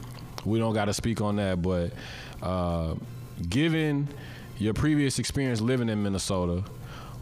[0.43, 1.93] we don't got to speak on that, but
[2.41, 2.95] uh,
[3.47, 4.09] given
[4.59, 6.63] your previous experience living in Minnesota,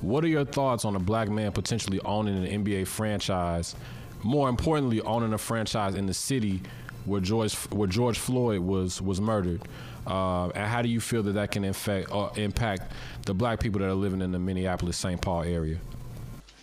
[0.02, 3.76] what are your thoughts on a black man potentially owning an NBA franchise?
[4.24, 6.62] More importantly, owning a franchise in the city
[7.06, 9.62] where George where George Floyd was was murdered,
[10.08, 12.94] uh, and how do you feel that that can infect, uh, impact
[13.26, 15.22] the black people that are living in the Minneapolis St.
[15.22, 15.78] Paul area?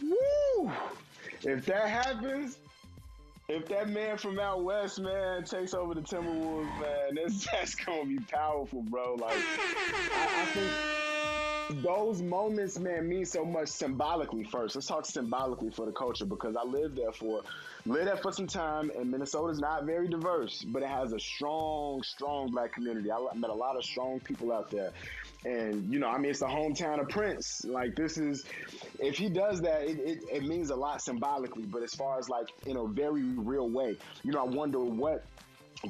[0.03, 0.70] Woo!
[1.43, 2.59] If that happens,
[3.49, 8.07] if that man from out west, man, takes over the Timberwolves, man, that's that's gonna
[8.07, 9.14] be powerful, bro.
[9.14, 10.70] Like, I, I think
[11.82, 14.45] those moments, man, mean so much symbolically.
[14.45, 17.43] First, let's talk symbolically for the culture because I lived there for
[17.86, 22.03] lived there for some time, and Minnesota's not very diverse, but it has a strong,
[22.03, 23.11] strong black community.
[23.11, 24.93] I met a lot of strong people out there,
[25.45, 27.64] and you know, I mean, it's the hometown of Prince.
[27.64, 28.45] Like this is,
[28.99, 31.64] if he does that, it, it, it means a lot symbolically.
[31.64, 35.24] But as far as like in a very real way, you know, I wonder what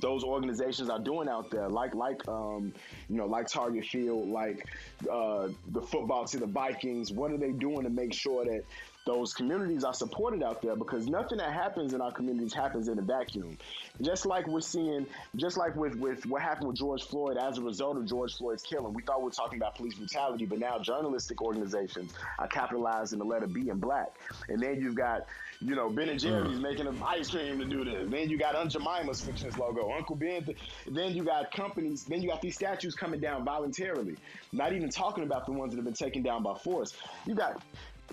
[0.00, 2.72] those organizations are doing out there, like like um,
[3.08, 4.66] you know, like Target Field, like
[5.10, 7.12] uh, the football to the Vikings.
[7.12, 8.64] What are they doing to make sure that
[9.04, 12.98] those communities are supported out there because nothing that happens in our communities happens in
[12.98, 13.58] a vacuum.
[14.00, 17.62] Just like we're seeing, just like with, with what happened with George Floyd as a
[17.62, 20.78] result of George Floyd's killing, we thought we were talking about police brutality, but now
[20.78, 24.08] journalistic organizations are capitalizing the letter B in black.
[24.48, 25.26] And then you've got,
[25.60, 28.08] you know, Ben and Jerry's making an ice cream to do this.
[28.08, 30.44] Then you got Aunt Jemima's this logo, Uncle Ben.
[30.44, 34.16] Th- then you got companies, then you got these statues coming down voluntarily.
[34.52, 36.94] Not even talking about the ones that have been taken down by force.
[37.26, 37.60] You got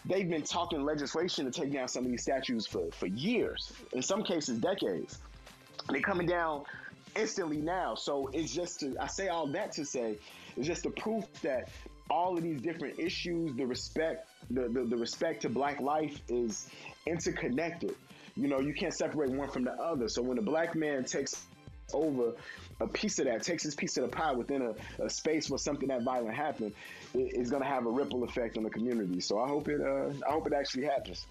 [0.06, 4.02] they've been talking legislation to take down some of these statues for, for years, in
[4.02, 5.18] some cases decades.
[5.90, 6.64] They're coming down
[7.16, 7.96] instantly now.
[7.96, 10.18] So it's just to I say all that to say
[10.56, 11.70] it's just a proof that
[12.10, 16.68] all of these different issues, the respect, the, the, the respect to black life is
[17.06, 17.96] interconnected.
[18.36, 20.08] You know, you can't separate one from the other.
[20.08, 21.46] So when a black man takes
[21.94, 22.34] over
[22.80, 25.58] a piece of that, takes his piece of the pie within a, a space where
[25.58, 26.74] something that violent happened,
[27.14, 29.20] it, it's going to have a ripple effect on the community.
[29.20, 31.26] So I hope it, uh, I hope it actually happens.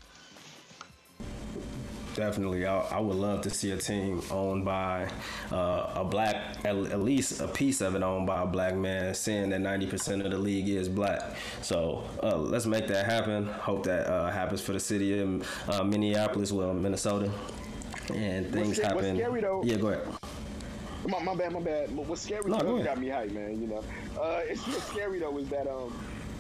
[2.15, 5.09] Definitely, I, I, would love to see a team owned by
[5.53, 9.15] uh, a black, at, at, least a piece of it owned by a black man,
[9.15, 11.37] seeing that 90% of the league is black.
[11.63, 13.47] So uh, let's make that happen.
[13.47, 17.31] Hope that uh, happens for the city of uh, Minneapolis, well, Minnesota,
[18.13, 18.97] and things what's, happen.
[18.97, 19.63] What's scary though?
[19.65, 20.09] Yeah, go ahead.
[21.09, 21.97] My, my bad, my bad.
[21.97, 23.61] What's scary no, though got me hyped, man.
[23.61, 23.85] You know,
[24.21, 25.99] uh, it's what's scary though is that um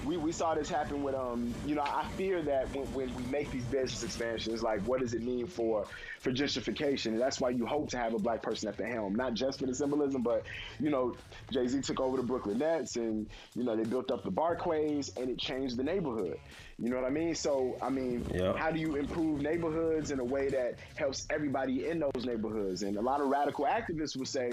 [0.08, 3.22] we, we saw this happen with um you know I fear that when, when we
[3.24, 5.86] make these business expansions like what does it mean for
[6.20, 7.08] for gentrification?
[7.08, 9.60] And that's why you hope to have a black person at the helm not just
[9.60, 10.46] for the symbolism but
[10.80, 11.14] you know
[11.52, 15.10] Jay Z took over the Brooklyn Nets and you know they built up the Barclays
[15.18, 16.38] and it changed the neighborhood.
[16.78, 17.34] You know what I mean?
[17.34, 18.56] So I mean yep.
[18.56, 22.82] how do you improve neighborhoods in a way that helps everybody in those neighborhoods?
[22.82, 24.52] And a lot of radical activists would say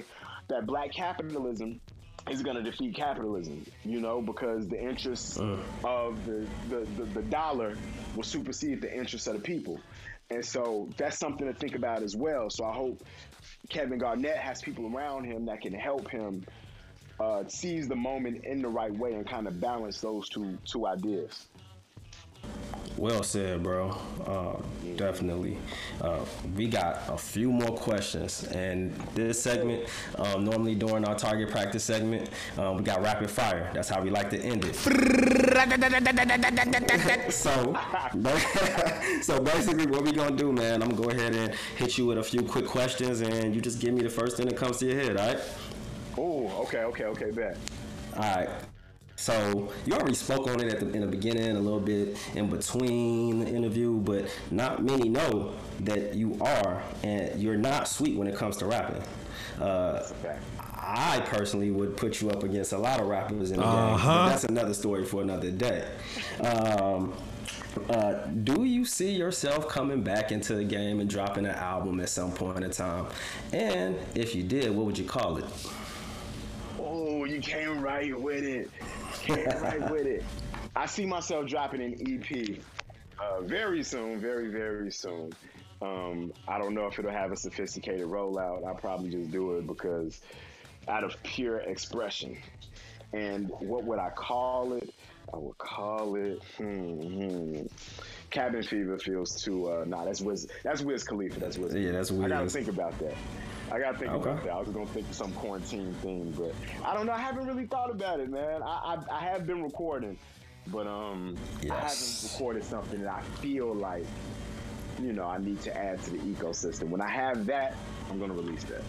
[0.49, 1.80] that black capitalism
[2.30, 5.57] is going to defeat capitalism, you know, because the interests uh.
[5.84, 7.78] of the, the, the, the, dollar
[8.15, 9.80] will supersede the interests of the people.
[10.30, 12.49] And so that's something to think about as well.
[12.49, 13.03] So I hope
[13.69, 16.43] Kevin Garnett has people around him that can help him
[17.19, 20.86] uh, seize the moment in the right way and kind of balance those two two
[20.86, 21.45] ideas.
[22.98, 23.98] Well said, bro.
[24.26, 24.56] Uh,
[24.96, 25.58] definitely.
[26.00, 26.24] Uh,
[26.56, 31.84] we got a few more questions, and this segment, um, normally during our target practice
[31.84, 33.70] segment, uh, we got rapid fire.
[33.74, 34.76] That's how we like to end it.
[37.34, 37.78] so,
[39.22, 40.82] so basically, what we gonna do, man?
[40.82, 43.82] I'm gonna go ahead and hit you with a few quick questions, and you just
[43.82, 45.18] give me the first thing that comes to your head.
[45.18, 45.39] All right?
[46.18, 47.58] Oh, okay, okay, okay, bet.
[48.16, 48.50] All right.
[49.16, 52.49] So you already spoke on it at the, in the beginning, a little bit in
[52.49, 58.28] between the interview, but not many know that you are, and you're not sweet when
[58.28, 59.01] it comes to rapping.
[59.59, 60.05] Uh,
[60.59, 64.18] I personally would put you up against a lot of rappers in the uh-huh.
[64.18, 64.30] game.
[64.30, 65.88] that's another story for another day.
[66.41, 67.13] Um,
[67.89, 68.13] uh,
[68.43, 72.32] do you see yourself coming back into the game and dropping an album at some
[72.32, 73.07] point in time?
[73.51, 75.45] And if you did, what would you call it?
[77.26, 78.69] You came right with it
[79.26, 80.23] Came right with it.
[80.76, 82.59] I see myself dropping an EP
[83.19, 85.32] uh, very soon, very very soon.
[85.82, 88.65] Um, I don't know if it'll have a sophisticated rollout.
[88.65, 90.21] I'll probably just do it because
[90.88, 92.38] out of pure expression.
[93.13, 94.93] And what would I call it?
[95.34, 97.61] I would call it hmm, hmm.
[98.30, 101.39] Cabin Fever feels too uh nah that's Wiz that's Wiz Khalifa.
[101.39, 101.73] That's Wiz.
[101.73, 102.32] Yeah, that's weird.
[102.32, 103.15] I gotta think about that.
[103.72, 104.30] I gotta think okay.
[104.30, 104.53] about that.
[104.53, 106.53] I was gonna think of some quarantine thing, but
[106.86, 107.13] I don't know.
[107.13, 108.61] I haven't really thought about it, man.
[108.61, 110.18] I I, I have been recording,
[110.68, 111.72] but um, yes.
[111.72, 114.05] I haven't recorded something that I feel like,
[115.01, 116.89] you know, I need to add to the ecosystem.
[116.89, 117.76] When I have that,
[118.09, 118.84] I'm gonna release that.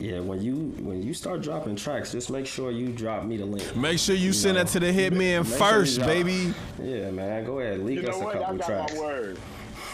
[0.00, 3.44] Yeah, when you when you start dropping tracks, just make sure you drop me the
[3.44, 3.76] link.
[3.76, 6.52] Make sure you, you send know, that to the hitman first, sure baby.
[6.82, 8.94] Yeah, man, go ahead, leak you us a couple Y'all got tracks.
[8.94, 9.38] My word.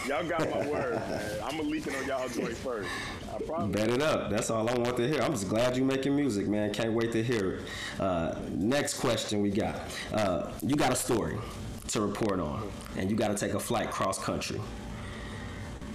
[0.07, 1.21] Y'all got my word, man.
[1.43, 2.89] I'm gonna leak it on y'all joint first.
[3.59, 4.29] Bet it up.
[4.29, 5.21] That's all I want to hear.
[5.21, 6.73] I'm just glad you're making music, man.
[6.73, 7.61] Can't wait to hear it.
[7.99, 9.81] Uh, next question we got.
[10.13, 11.37] Uh, you got a story
[11.89, 14.61] to report on, and you got to take a flight cross country.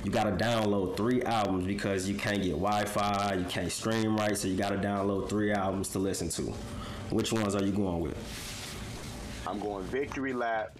[0.05, 4.37] You got to download three albums because you can't get Wi-Fi, you can't stream right,
[4.37, 6.43] so you got to download three albums to listen to.
[7.11, 8.17] Which ones are you going with?
[9.47, 10.79] I'm going Victory Lap,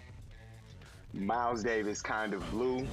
[1.13, 2.87] Miles Davis, Kind of Blue,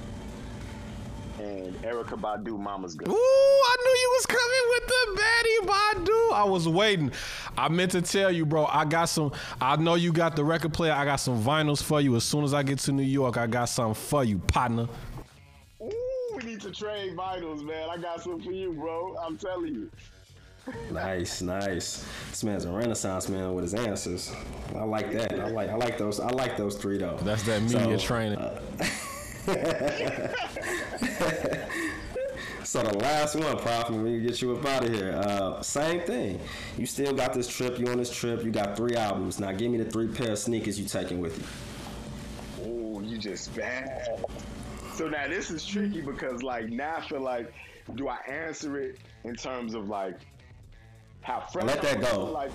[1.39, 3.09] and Erykah Badu, Mama's Gun.
[3.09, 6.33] Ooh, I knew you was coming with the Betty Badu.
[6.33, 7.11] I was waiting.
[7.57, 8.65] I meant to tell you, bro.
[8.65, 9.31] I got some.
[9.61, 10.93] I know you got the record player.
[10.93, 12.15] I got some vinyls for you.
[12.15, 14.87] As soon as I get to New York, I got something for you, partner.
[15.81, 17.89] Ooh, we need to trade vinyls, man.
[17.89, 19.17] I got some for you, bro.
[19.17, 19.91] I'm telling you.
[20.91, 22.05] nice, nice.
[22.31, 24.31] This man's a renaissance man with his answers.
[24.75, 25.39] I like that.
[25.39, 27.17] I like I like those I like those three though.
[27.21, 28.39] That's that media so, training.
[28.39, 28.59] Uh,
[32.63, 36.01] so the last one, Prof, when we get you up out of here, uh, same
[36.01, 36.39] thing.
[36.79, 37.77] You still got this trip.
[37.77, 38.43] You on this trip.
[38.43, 39.39] You got three albums.
[39.39, 41.45] Now give me the three pair of sneakers you taking with you.
[42.65, 44.25] Oh, you just bad.
[44.95, 47.53] So now this is tricky because like now I feel like,
[47.93, 50.17] do I answer it in terms of like
[51.21, 51.65] how fresh?
[51.65, 52.31] Let that go.
[52.31, 52.51] Like,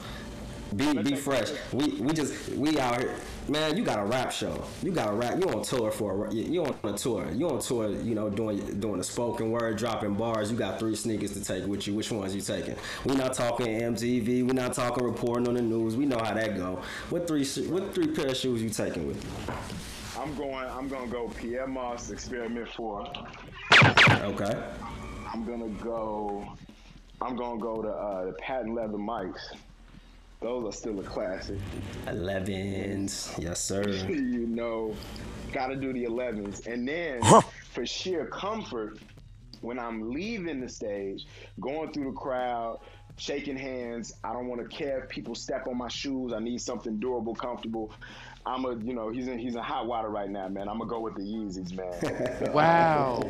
[0.74, 1.50] be be fresh.
[1.72, 3.14] We we just we out here,
[3.50, 3.76] man.
[3.76, 4.64] You got a rap show.
[4.82, 5.38] You got a rap.
[5.38, 7.28] You on tour for a, you on a tour.
[7.32, 7.90] You on tour.
[7.90, 10.50] You know doing doing a spoken word, dropping bars.
[10.50, 11.94] You got three sneakers to take with you.
[11.94, 12.76] Which ones you taking?
[13.04, 14.26] We not talking MTV.
[14.26, 15.96] We not talking reporting on the news.
[15.96, 16.80] We know how that go.
[17.10, 19.54] What three what three pair of shoes you taking with you?
[20.20, 20.68] I'm going.
[20.68, 23.10] I'm gonna go Pyer Moss Experiment Four.
[23.72, 24.62] Okay.
[25.32, 26.46] I'm gonna go.
[27.20, 29.40] I'm gonna go to uh, the patent leather mics.
[30.40, 31.58] Those are still a classic.
[32.06, 33.86] 11s, yes sir.
[34.08, 34.96] you know,
[35.52, 36.66] gotta do the 11s.
[36.66, 37.20] And then
[37.72, 38.98] for sheer comfort,
[39.60, 41.26] when I'm leaving the stage,
[41.60, 42.80] going through the crowd,
[43.20, 46.32] shaking hands, I don't want to care if people step on my shoes.
[46.32, 47.92] I need something durable, comfortable.
[48.46, 50.66] I'm a, you know, he's in he's in hot water right now, man.
[50.66, 52.52] I'm gonna go with the Yeezys, man.
[52.54, 53.20] wow.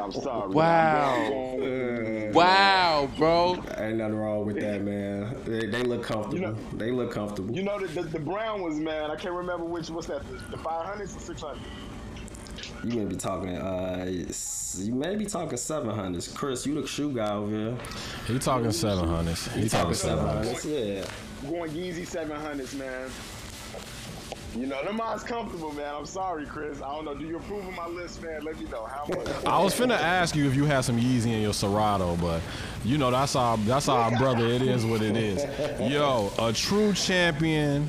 [0.00, 0.48] I'm sorry.
[0.48, 2.30] Wow.
[2.32, 3.62] wow, bro.
[3.76, 5.36] Ain't nothing wrong with that, man.
[5.44, 6.34] They, they look comfortable.
[6.34, 7.54] You know, they look comfortable.
[7.54, 9.10] You know the, the, the brown ones, man.
[9.10, 9.90] I can't remember which.
[9.90, 10.26] What's that?
[10.30, 11.60] The, the 500s or 600?
[12.84, 16.34] You may be talking, uh, you may be talking 700s.
[16.34, 17.76] Chris, you the shoe guy over here.
[18.26, 19.52] He talking 700s.
[19.52, 20.64] He, he talking 700s.
[20.64, 21.50] Yeah.
[21.50, 23.10] Going Yeezy 700s, man.
[24.56, 25.94] You know, them odds comfortable, man.
[25.94, 26.82] I'm sorry, Chris.
[26.82, 27.14] I don't know.
[27.14, 28.42] Do you approve of my list, man?
[28.42, 29.44] Let me know how much.
[29.44, 32.40] I was finna ask you if you had some Yeezy in your Serato, but
[32.84, 34.46] you know that's our that's our brother.
[34.46, 35.44] It is what it is.
[35.92, 37.88] Yo, a true champion.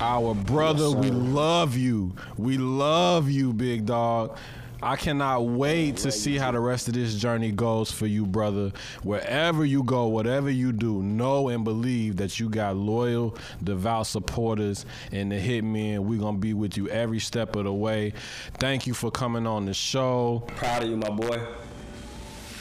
[0.00, 2.14] Our brother, yes, we love you.
[2.36, 4.36] We love you, big dog.
[4.82, 8.70] I cannot wait to see how the rest of this journey goes for you, brother.
[9.02, 14.84] Wherever you go, whatever you do, know and believe that you got loyal, devout supporters
[15.10, 16.00] and the hitmen.
[16.00, 18.12] We're going to be with you every step of the way.
[18.58, 20.42] Thank you for coming on the show.
[20.56, 21.38] Proud of you, my boy.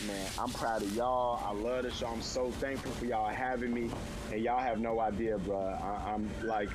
[0.08, 1.44] Man, I'm proud of y'all.
[1.46, 2.08] I love the show.
[2.08, 3.90] I'm so thankful for y'all having me.
[4.32, 5.60] And y'all have no idea, bro.
[5.60, 6.70] I, I'm like,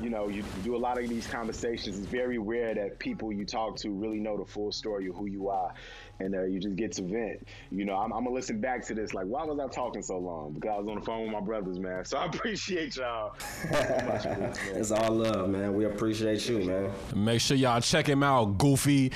[0.00, 1.98] you know, you do a lot of these conversations.
[1.98, 5.26] It's very rare that people you talk to really know the full story of who
[5.26, 5.72] you are.
[6.20, 7.48] And uh, you just get to vent.
[7.70, 9.12] You know, I'm, I'm, gonna listen back to this.
[9.12, 10.52] Like, why was I talking so long?
[10.52, 12.04] Because I was on the phone with my brothers, man.
[12.04, 13.34] So I appreciate y'all.
[13.64, 15.74] it's all love, man.
[15.74, 16.92] We appreciate you, man.
[17.14, 19.12] Make sure y'all check him out, Goofy.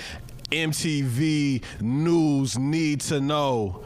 [0.51, 3.85] MTV News Need to Know.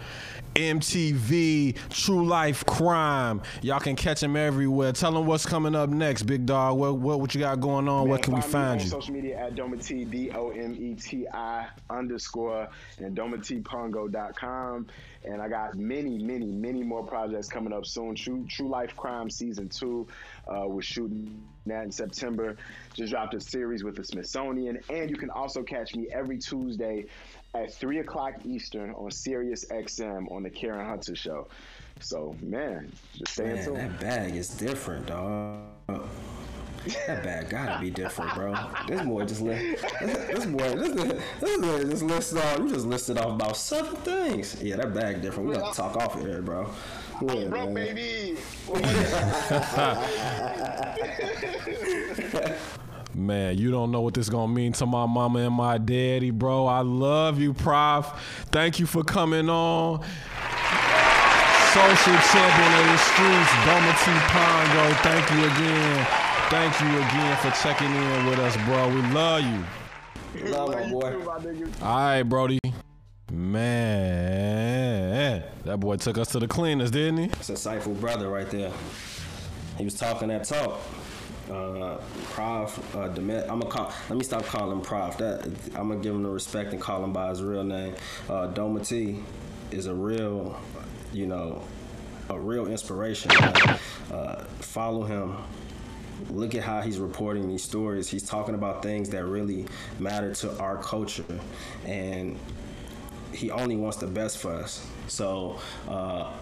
[0.54, 3.42] MTV, True Life Crime.
[3.62, 4.92] Y'all can catch him everywhere.
[4.92, 6.78] Tell them what's coming up next, big dog.
[6.78, 8.02] What what, what you got going on?
[8.04, 8.88] Man, Where can we find you?
[8.88, 14.86] social media at Dometi, D O M E T I underscore, and DometiPongo.com.
[15.22, 18.14] And I got many, many, many more projects coming up soon.
[18.14, 20.06] True, True Life Crime Season 2.
[20.48, 22.56] Uh, we're shooting that in September.
[22.94, 24.78] Just dropped a series with the Smithsonian.
[24.88, 27.04] And you can also catch me every Tuesday
[27.54, 31.48] at three o'clock Eastern on Sirius XM on the Karen Hunter Show.
[32.00, 35.66] So man, just stay man, That bag is different, dog.
[37.06, 38.54] That bag gotta be different, bro.
[38.88, 39.82] This boy just list.
[40.00, 42.58] This, boy, this, this boy just listed off.
[42.58, 44.62] You just listed off about seven things.
[44.62, 45.50] Yeah, that bag different.
[45.50, 46.70] We got to talk off here, bro.
[47.20, 48.38] Yeah, bro, baby.
[53.20, 56.66] Man, you don't know what this gonna mean to my mama and my daddy, bro.
[56.66, 58.06] I love you, Prof.
[58.50, 60.00] Thank you for coming on.
[61.68, 64.94] Social champion of the streets, Dometi Pongo.
[65.02, 66.06] Thank you again.
[66.48, 68.88] Thank you again for checking in with us, bro.
[68.88, 69.64] We love you.
[70.50, 71.22] Love my boy.
[71.82, 72.58] All right, Brody.
[73.30, 73.82] Man,
[75.64, 77.24] that boy took us to the cleaners, didn't he?
[77.24, 78.72] It's a insightful brother right there.
[79.76, 80.80] He was talking that talk
[81.50, 81.98] uh,
[82.32, 82.94] Prof.
[82.94, 83.92] Uh, Demet, I'm gonna call.
[84.08, 85.18] Let me stop calling him Prof.
[85.18, 85.44] That
[85.74, 87.94] I'm gonna give him the respect and call him by his real name.
[88.28, 89.22] Uh, Dometi
[89.70, 90.58] is a real,
[91.12, 91.62] you know,
[92.28, 93.30] a real inspiration.
[94.10, 95.36] Uh, follow him.
[96.28, 98.08] Look at how he's reporting these stories.
[98.08, 99.66] He's talking about things that really
[99.98, 101.24] matter to our culture,
[101.86, 102.38] and
[103.32, 104.86] he only wants the best for us.
[105.08, 106.32] So uh,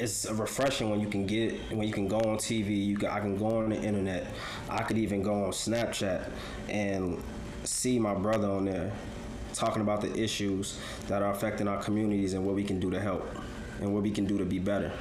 [0.00, 2.84] it's refreshing when you can get when you can go on TV.
[2.86, 4.26] You can, I can go on the internet.
[4.68, 6.30] I could even go on Snapchat
[6.68, 7.22] and
[7.64, 8.92] see my brother on there
[9.52, 10.78] talking about the issues
[11.08, 13.28] that are affecting our communities and what we can do to help
[13.80, 14.92] and what we can do to be better.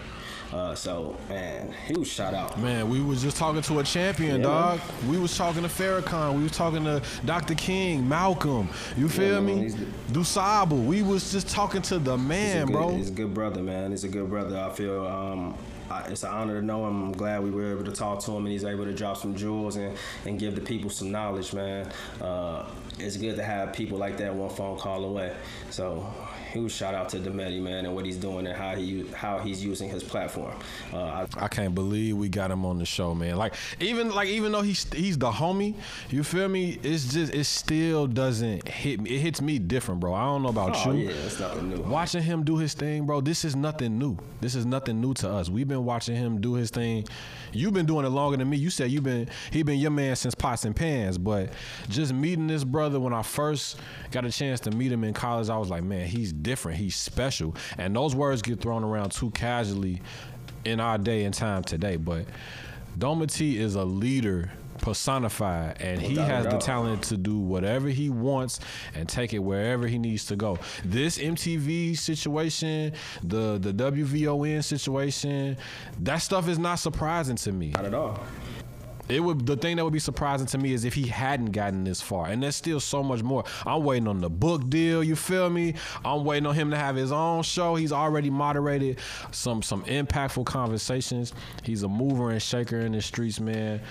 [0.54, 2.58] Uh, so man, huge shout out.
[2.60, 4.80] Man, we was just talking to a champion, Yeah, dog.
[5.10, 6.38] We was talking to Farrakhan.
[6.38, 7.56] We was talking to Dr.
[7.56, 8.70] King, Malcolm.
[8.96, 9.72] You feel man, me?
[10.12, 10.86] Dusable.
[10.86, 12.96] We was just talking to the man, good, bro.
[12.96, 13.92] He's a good brother, man.
[13.92, 14.58] He's a good brother.
[14.58, 15.58] I feel um,
[15.90, 17.04] I, it's an honor to know him.
[17.04, 19.36] I'm glad we were able to talk to him and he's able to drop some
[19.36, 21.92] jewels and, and give the people some knowledge, man.
[22.22, 22.66] Uh,
[23.00, 25.36] it's good to have people like that one phone call away.
[25.70, 26.12] So
[26.48, 29.64] huge shout out to Dometi, man, and what he's doing and how he how he's
[29.64, 30.56] using his platform.
[30.94, 33.38] Uh, I, I can't believe we got him on the show, man.
[33.38, 35.76] Like even like even though he's he's the homie,
[36.10, 36.80] you feel me?
[36.84, 39.12] It's just it still doesn't hit me.
[39.12, 40.14] It hits me different, bro.
[40.14, 41.10] I don't know about oh you.
[41.10, 41.82] yeah, it's nothing new.
[41.82, 44.18] Watching him do his thing, bro, this is nothing new.
[44.42, 45.50] This is nothing new to us.
[45.50, 47.06] We've been watching him do his thing.
[47.54, 48.58] You've been doing it longer than me.
[48.58, 51.50] You said you've been he been your man since pots and pans, but
[51.90, 53.78] just meeting this brother when I first
[54.12, 56.78] got a chance to meet him in college, I was like, man, he's different.
[56.78, 57.56] He's special.
[57.78, 60.02] And those words get thrown around too casually
[60.66, 61.96] in our day and time today.
[61.96, 62.26] But
[62.98, 68.60] Doma is a leader personified and he has the talent to do whatever he wants
[68.96, 70.58] and take it wherever he needs to go.
[70.84, 72.94] This MTV situation,
[73.24, 75.58] the the WVON situation,
[76.00, 77.70] that stuff is not surprising to me.
[77.70, 78.20] Not at all.
[79.10, 81.84] It would the thing that would be surprising to me is if he hadn't gotten
[81.84, 82.28] this far.
[82.28, 83.44] And there's still so much more.
[83.66, 85.76] I'm waiting on the book deal, you feel me?
[86.04, 87.76] I'm waiting on him to have his own show.
[87.76, 89.00] He's already moderated
[89.32, 91.34] some some impactful conversations.
[91.64, 93.82] He's a mover and shaker in the streets, man.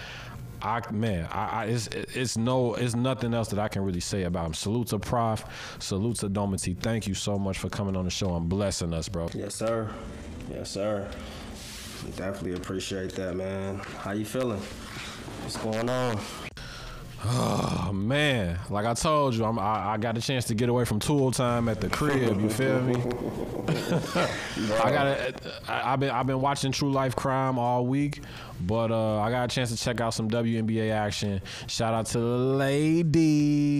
[0.62, 4.24] I man, I, I it's it's no it's nothing else that I can really say
[4.24, 4.54] about him.
[4.54, 5.44] Salute to Prof,
[5.78, 6.76] salute to Dometi.
[6.76, 9.28] Thank you so much for coming on the show and blessing us, bro.
[9.34, 9.90] Yes, sir.
[10.50, 11.08] Yes, sir.
[12.16, 13.76] Definitely appreciate that, man.
[13.98, 14.60] How you feeling?
[15.46, 16.18] What's going on?
[17.24, 20.84] Oh man, like I told you, I'm, I, I got a chance to get away
[20.84, 22.40] from tool time at the crib.
[22.40, 22.94] You feel me?
[24.82, 25.34] I got
[25.68, 28.22] I've been I've been watching True Life Crime all week,
[28.60, 31.40] but uh, I got a chance to check out some WNBA action.
[31.66, 33.78] Shout out to the ladies.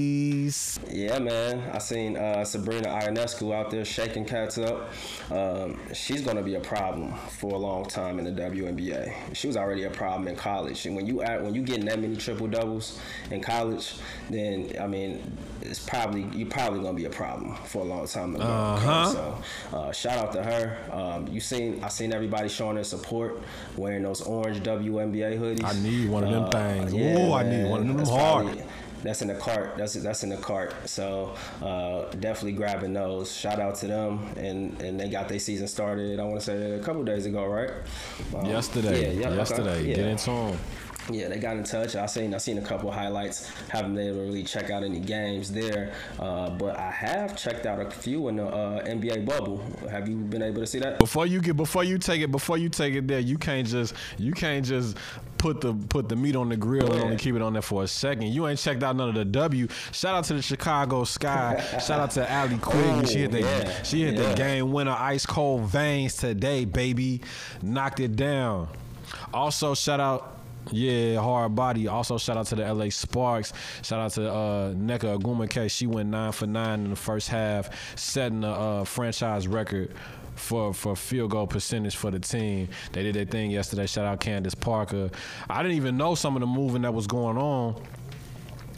[0.90, 1.70] Yeah, man.
[1.72, 4.90] I seen uh, Sabrina Ionescu out there shaking cats up.
[5.30, 9.34] Um, she's gonna be a problem for a long time in the WNBA.
[9.34, 12.16] She was already a problem in college, and when you when you getting that many
[12.16, 13.00] triple doubles
[13.30, 13.94] in college,
[14.30, 18.34] then I mean, it's probably you're probably gonna be a problem for a long time.
[18.34, 19.12] To Uh-huh.
[19.12, 19.38] So,
[19.76, 20.76] uh, shout out to her.
[20.92, 23.40] Um, you seen I seen everybody showing their support,
[23.76, 25.64] wearing those orange WNBA hoodies.
[25.64, 26.92] I need one of them Uh, things.
[26.94, 28.44] yeah, Ooh, I need one of them That's hard.
[28.46, 28.62] probably-
[29.02, 29.74] that's in the cart.
[29.76, 30.74] That's that's in the cart.
[30.86, 33.32] So uh, definitely grabbing those.
[33.32, 36.18] Shout out to them, and and they got their season started.
[36.18, 37.70] I want to say a couple days ago, right?
[38.34, 39.36] Um, Yesterday, yeah, yeah, okay.
[39.36, 39.84] yesterday.
[39.84, 39.96] Yeah.
[39.96, 40.56] Get into.
[41.10, 41.94] Yeah, they got in touch.
[41.94, 43.48] I seen I seen a couple highlights.
[43.68, 47.64] Haven't been able to really check out any games there, uh, but I have checked
[47.64, 49.62] out a few in the uh, NBA bubble.
[49.90, 50.98] Have you been able to see that?
[50.98, 53.94] Before you get before you take it before you take it there, you can't just
[54.18, 54.96] you can't just
[55.38, 57.84] put the put the meat on the grill and only keep it on there for
[57.84, 58.28] a second.
[58.32, 59.68] You ain't checked out none of the W.
[59.92, 61.62] Shout out to the Chicago Sky.
[61.84, 63.04] Shout out to Allie Quinn.
[63.06, 64.30] she hit the yeah, she hit yeah.
[64.30, 67.20] the game winner ice cold veins today, baby.
[67.62, 68.68] Knocked it down.
[69.32, 70.35] Also shout out
[70.70, 71.88] yeah, hard body.
[71.88, 73.52] Also, shout out to the LA Sparks.
[73.82, 75.70] Shout out to uh, Nneka Ogwumike.
[75.70, 79.92] She went nine for nine in the first half, setting a uh, franchise record
[80.34, 82.68] for for field goal percentage for the team.
[82.92, 83.86] They did their thing yesterday.
[83.86, 85.10] Shout out Candace Parker.
[85.48, 87.80] I didn't even know some of the moving that was going on.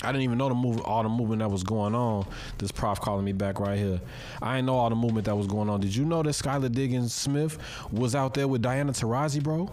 [0.03, 2.27] I didn't even know the move, all the movement that was going on.
[2.59, 4.01] This prof calling me back right here.
[4.41, 5.81] I didn't know all the movement that was going on.
[5.81, 7.59] Did you know that Skylar Diggins Smith
[7.91, 9.69] was out there with Diana Taurasi, bro?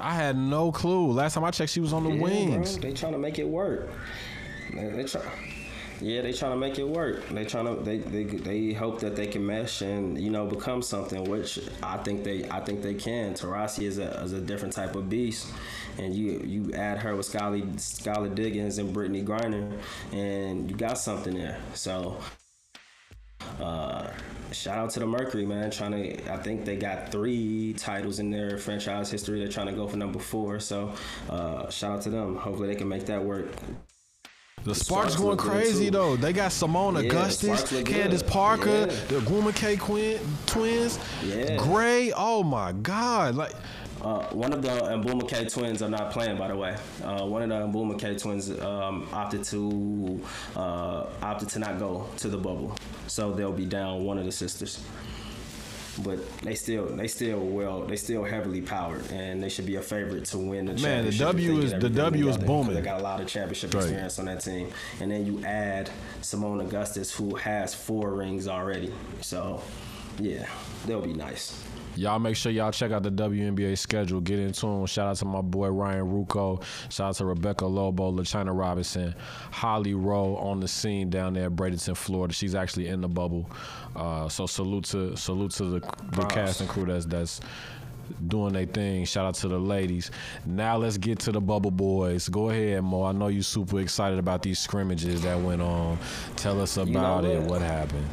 [0.00, 1.12] I had no clue.
[1.12, 2.78] Last time I checked, she was on the Yeah, wings.
[2.78, 3.88] Bro, they trying to make it work.
[4.74, 5.22] They, they try.
[6.00, 7.28] Yeah, they trying to make it work.
[7.28, 10.80] They trying to they, they they hope that they can mesh and you know become
[10.80, 13.34] something, which I think they I think they can.
[13.34, 15.52] Taurasi is a is a different type of beast,
[15.98, 19.78] and you you add her with Skylar Skylar Diggins and Brittney Griner,
[20.12, 21.58] and you got something there.
[21.74, 22.16] So.
[23.60, 24.08] Uh,
[24.52, 25.70] shout out to the Mercury, man.
[25.70, 29.38] Trying to, I think they got three titles in their franchise history.
[29.38, 30.60] They're trying to go for number four.
[30.60, 30.94] So,
[31.28, 32.36] uh, shout out to them.
[32.36, 33.46] Hopefully, they can make that work.
[34.62, 36.16] The Sparks Sparks going crazy though.
[36.16, 38.22] They got Seimone Yeah, Augustus, Candace.
[38.22, 38.84] Parker, Yeah.
[39.08, 41.56] the Ogwumike Quinn twins, Yeah.
[41.56, 42.12] Gray.
[42.14, 43.36] Oh my God!
[43.36, 43.52] Like
[44.02, 46.74] Uh, one of the Ogwumike twins are not playing, by the way.
[47.04, 50.20] Uh, one of the Ogwumike twins um, opted to
[50.56, 52.74] uh, opted to not go to the bubble,
[53.08, 54.82] so they'll be down one of the sisters.
[56.02, 59.82] But they still, they still well, they still heavily powered, and they should be a
[59.82, 62.74] favorite to win the Man, the W is- the W is booming.
[62.74, 63.82] They got a lot of championship Right.
[63.82, 64.70] experience on that team,
[65.00, 65.90] and then you add
[66.22, 68.94] Seimone Augustus, who has four rings already.
[69.20, 69.60] So,
[70.18, 70.46] yeah,
[70.86, 71.62] they'll be nice.
[71.96, 74.20] Y'all make sure y'all check out the WNBA schedule.
[74.20, 74.86] Get in tune.
[74.86, 76.62] Shout out to my boy Ryan Ruocco.
[76.90, 79.14] Shout out to Rebecca Lobo, LaChina Robinson,
[79.50, 82.32] Holly Rowe on the scene down there, at Bradenton, Florida.
[82.32, 83.50] She's actually in the bubble.
[83.96, 85.80] Uh, so salute to salute to the,
[86.12, 87.40] the cast and crew that's that's
[88.28, 89.04] doing their thing.
[89.04, 90.10] Shout out to the ladies.
[90.46, 92.28] Now let's get to the bubble boys.
[92.28, 93.04] Go ahead, Mo.
[93.04, 95.98] I know you super excited about these scrimmages that went on.
[96.36, 97.40] Tell us about know it.
[97.40, 97.50] what?
[97.50, 98.06] What happened?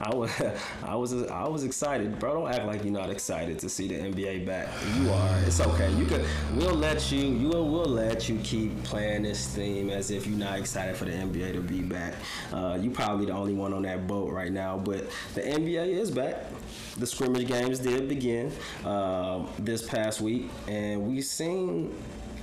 [0.00, 0.30] I was,
[0.84, 2.34] I was, I was excited, bro.
[2.34, 4.68] Don't act like you're not excited to see the NBA back.
[4.96, 5.38] You are.
[5.40, 5.90] It's okay.
[5.92, 6.06] You.
[6.54, 7.26] We'll let you.
[7.26, 7.68] You will.
[7.68, 11.54] We'll let you keep playing this theme as if you're not excited for the NBA
[11.54, 12.14] to be back.
[12.52, 14.76] Uh, you probably the only one on that boat right now.
[14.76, 16.44] But the NBA is back.
[16.96, 18.52] The scrimmage games did begin
[18.84, 21.94] uh, this past week, and we've seen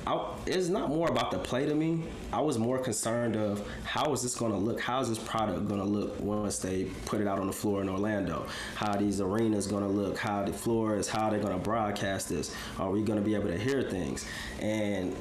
[0.05, 2.03] I, it's not more about the play to me.
[2.31, 4.79] I was more concerned of how is this going to look?
[4.79, 7.81] How is this product going to look once they put it out on the floor
[7.81, 8.45] in Orlando?
[8.75, 10.17] How these arenas going to look?
[10.17, 11.07] How the floor is?
[11.07, 12.53] How they're going to broadcast this?
[12.79, 14.25] Are we going to be able to hear things?
[14.59, 15.15] And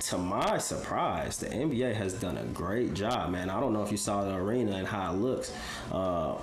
[0.00, 3.50] to my surprise, the NBA has done a great job, man.
[3.50, 5.52] I don't know if you saw the arena and how it looks,
[5.90, 6.36] uh,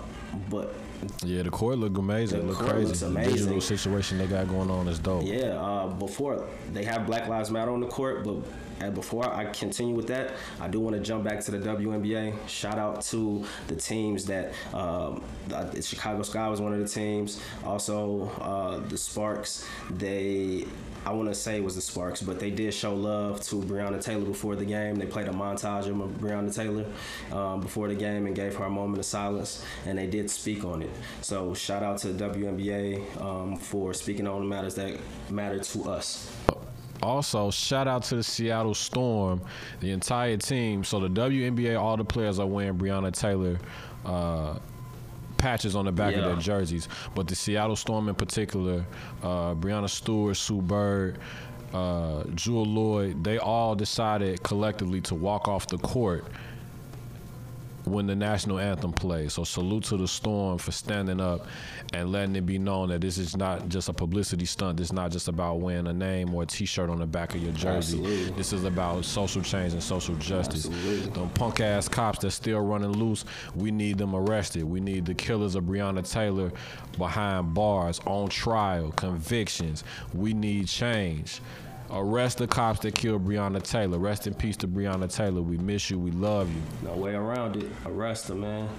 [0.49, 0.75] but
[1.23, 2.39] Yeah, the court looked amazing.
[2.39, 2.87] The It looked court crazy.
[2.87, 3.33] looks The amazing.
[3.33, 5.23] digital situation they got going on is dope.
[5.25, 8.35] Yeah, uh, before they have Black Lives Matter on the court, but
[8.81, 12.33] and before I continue with that, I do want to jump back to the WNBA.
[12.47, 17.39] Shout out to the teams that um, the Chicago Sky was one of the teams.
[17.63, 19.65] Also, uh, the Sparks.
[19.91, 20.65] They.
[21.06, 24.01] I want to say it was the Sparks, but they did show love to Breonna
[24.01, 24.95] Taylor before the game.
[24.95, 26.86] They played a montage of Breonna Taylor
[27.32, 30.66] um, before the game and gave her a moment of silence, and they did speak
[30.66, 30.89] on it.
[31.22, 34.97] So shout out to the WNBA um, for speaking on the matters that
[35.30, 36.32] matter to us.
[37.03, 39.41] Also, shout out to the Seattle Storm,
[39.82, 40.84] the entire team.
[40.84, 43.60] So the WNBA, all the players are wearing Breonna Taylor
[44.06, 44.58] uh,
[45.45, 46.89] patches on the back of their jerseys.
[47.13, 48.83] But the Seattle Storm in particular,
[49.21, 51.19] uh, Breanna Stewart, Sue Bird,
[51.71, 56.25] uh, Jewell Loyd, they all decided collectively to walk off the court
[57.86, 59.33] when the national anthem plays.
[59.33, 61.47] So salute to the Storm for standing up
[61.93, 64.77] and letting it be known that this is not just a publicity stunt.
[64.77, 67.41] This is not just about wearing a name or a T-shirt on the back of
[67.41, 67.99] your jersey.
[67.99, 68.31] Absolutely.
[68.33, 70.65] This is about social change and social justice.
[70.65, 71.11] Absolutely.
[71.11, 73.25] Them punk ass cops that's still running loose,
[73.55, 74.63] we need them arrested.
[74.63, 76.51] We need the killers of Breonna Taylor
[76.97, 79.83] behind bars, on trial, convictions.
[80.13, 81.41] We need change.
[81.91, 83.99] Arrest the cops that killed Breonna Taylor.
[83.99, 85.41] Rest in peace to Breonna Taylor.
[85.41, 85.99] We miss you.
[85.99, 86.61] We love you.
[86.83, 87.71] No way around it.
[87.86, 88.69] Arrest them, man.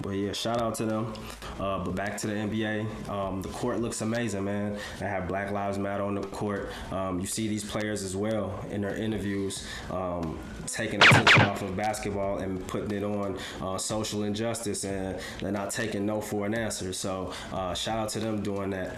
[0.00, 1.12] But yeah, shout out to them.
[1.58, 3.08] Uh, but back to the NBA.
[3.08, 4.78] Um, the court looks amazing, man.
[4.98, 6.70] They have Black Lives Matter on the court.
[6.90, 9.66] Um, you see these players as well in their interviews.
[9.90, 15.50] Um, taking attention off of basketball and putting it on uh, social injustice and they're
[15.50, 18.96] not taking no for an answer so uh, shout out to them doing that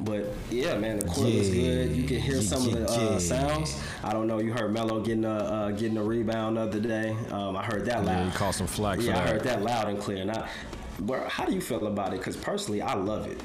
[0.00, 3.18] but yeah man the court looks good you can hear some of the uh, Yeah.
[3.18, 6.80] sounds I don't know you heard Melo getting a uh, getting a rebound the other
[6.80, 8.18] day um, I heard that loud.
[8.18, 9.28] Yeah, he caught some flack for yeah, I that.
[9.32, 10.24] heard that loud and clear.
[10.24, 10.46] Now,
[11.00, 12.18] bro, how do you feel about it?
[12.18, 13.40] Because personally, I love it.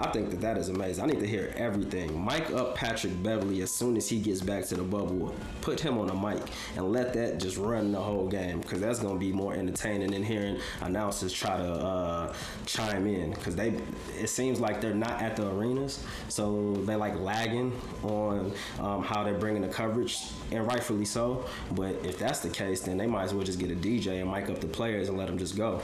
[0.00, 1.04] I think that that is amazing.
[1.04, 2.24] I need to hear everything.
[2.24, 5.34] Mic up Patrick Beverley as soon as he gets back to the bubble.
[5.60, 6.42] Put him on a mic
[6.76, 10.22] and let that just run the whole game because that's gonna be more entertaining than
[10.22, 12.34] hearing announcers try to uh,
[12.64, 13.74] chime in because they.
[14.18, 19.22] It seems like they're not at the arenas, so they like lagging on um, how
[19.22, 21.44] they're bringing the coverage, and rightfully so.
[21.72, 24.30] But if that's the case, then they might as well just get a DJ and
[24.30, 25.82] mic up the players and let them just go.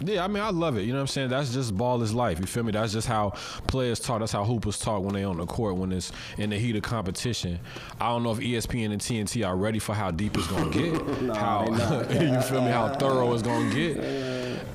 [0.00, 0.82] Yeah, I mean, I love it.
[0.82, 1.30] You know what I'm saying?
[1.30, 2.38] That's just ball is life.
[2.38, 2.72] You feel me?
[2.72, 3.32] That's just how
[3.66, 4.20] players talk.
[4.20, 6.82] That's how hoopers talk when they on the court, when it's in the heat of
[6.82, 7.58] competition.
[8.00, 11.22] I don't know if ESPN and TNT are ready for how deep it's gonna get.
[11.22, 11.64] Nah, how
[12.10, 12.70] you feel me?
[12.70, 13.96] How thorough it's gonna get.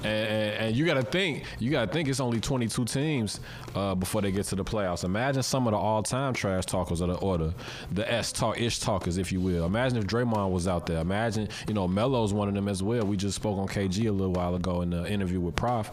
[0.03, 3.39] And, and, and you gotta think, you gotta think it's only 22 teams
[3.75, 5.03] uh, before they get to the playoffs.
[5.03, 7.53] Imagine some of the all-time trash talkers of the order,
[7.91, 9.65] the S talk, ish talkers, if you will.
[9.65, 10.99] Imagine if Draymond was out there.
[10.99, 13.05] Imagine, you know, Melo's one of them as well.
[13.05, 15.89] We just spoke on KG a little while ago in the interview with Prof.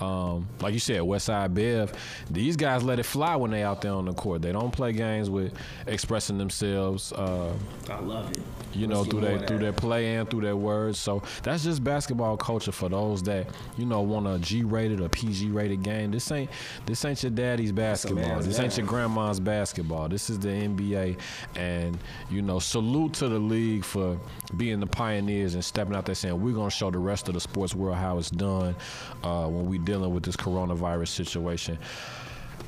[0.00, 1.92] Um, like you said, Westside Bev.
[2.32, 4.40] These guys let it fly when they out there on the court.
[4.40, 5.52] They don't play games with
[5.86, 7.12] expressing themselves.
[7.12, 7.52] Uh,
[7.90, 8.38] I love it.
[8.72, 10.98] you know, Let's through their through their play and through their words.
[10.98, 15.08] So that's just basketball culture for those that you know want a G rated or
[15.10, 16.10] PG rated game.
[16.10, 16.50] This ain't
[16.86, 18.40] this ain't your daddy's basketball.
[18.40, 20.08] This ain't your grandma's basketball.
[20.08, 21.18] This is the NBA,
[21.56, 21.98] and
[22.30, 24.18] you know, salute to the league for
[24.56, 27.40] being the pioneers and stepping out there saying we're gonna show the rest of the
[27.40, 28.74] sports world how it's done
[29.22, 31.78] uh, when we dealing with this coronavirus situation.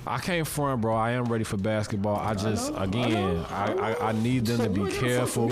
[0.07, 0.95] I can't front, bro.
[0.95, 2.17] I am ready for basketball.
[2.17, 4.09] I just, I again, I, I I.
[4.09, 5.51] I need them to be careful.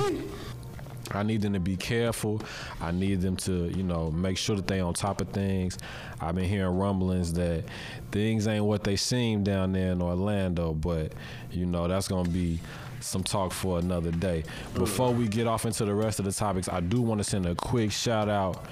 [1.10, 2.40] I need them to be careful.
[2.80, 5.78] I need them to, you know, make sure that they on top of things.
[6.20, 7.64] I've been hearing rumblings that
[8.10, 11.12] things ain't what they seem down there in Orlando, but
[11.50, 12.60] you know, that's gonna be
[13.00, 14.44] some talk for another day.
[14.74, 17.46] Before we get off into the rest of the topics, I do want to send
[17.46, 18.64] a quick shout out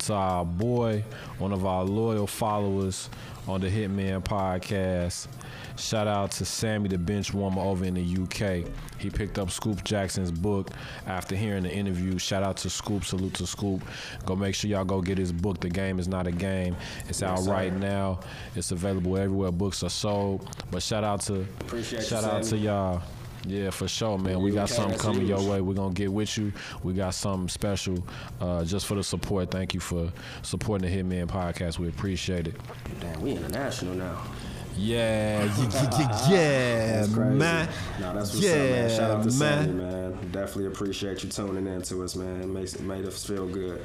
[0.00, 1.04] to our boy,
[1.38, 3.08] one of our loyal followers
[3.46, 5.26] on the Hitmen podcast.
[5.76, 8.68] Shout out to Sammy the bench warmer over in the UK.
[8.98, 10.70] He picked up Scoop Jackson's book
[11.06, 12.18] after hearing the interview.
[12.18, 13.04] Shout out to Scoop.
[13.04, 13.82] Salute to Scoop.
[14.24, 15.60] Go make sure y'all go get his book.
[15.60, 16.76] The game is not a game.
[17.08, 17.50] It's out sir.
[17.50, 18.20] right now.
[18.54, 20.48] It's available everywhere books are sold.
[20.70, 23.02] But shout out to Appreciate you, shout out to y'all.
[23.46, 24.40] Yeah, for sure, man.
[24.40, 25.60] We got something coming your way.
[25.60, 26.52] We're gonna get with you.
[26.82, 28.04] We got something special
[28.40, 29.50] uh, just for the support.
[29.50, 31.78] Thank you for supporting the Hitmen podcast.
[31.78, 32.56] We appreciate it.
[33.00, 34.22] Damn, we international now.
[34.76, 37.68] Yeah, yeah, yeah, yeah, man.
[38.00, 38.90] No, that's what's yeah, up, man.
[38.90, 39.64] Shout out to man.
[39.66, 40.30] Sammy, man.
[40.32, 42.40] Definitely appreciate you tuning in to us, man.
[42.40, 43.80] It makes it made us feel good.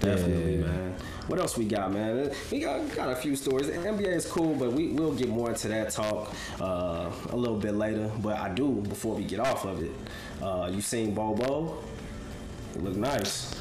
[0.00, 0.66] Definitely, Yeah.
[0.66, 0.94] man.
[1.26, 2.30] What else we got, man?
[2.52, 3.66] We got got a few stories.
[3.66, 7.58] The NBA is cool, but we we'll get more into that talk uh, a little
[7.58, 8.10] bit later.
[8.20, 9.90] But I do before we get off of it.
[10.42, 11.78] Uh, you seen Bobo?
[12.74, 13.54] He look nice.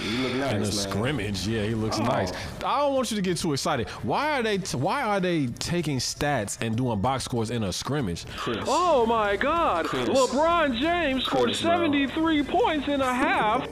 [0.00, 0.72] You look nice, In a man.
[0.72, 2.04] scrimmage, yeah, he looks Oh.
[2.04, 2.30] nice.
[2.64, 3.88] I don't want you to get too excited.
[4.04, 4.58] Why are they?
[4.58, 8.24] Why are they taking stats and doing box scores in a scrimmage?
[8.36, 8.58] Chris.
[8.68, 9.86] Oh my God!
[9.86, 10.08] Chris.
[10.08, 11.72] LeBron James scored Chris, bro.
[11.72, 13.66] 73 points in a half.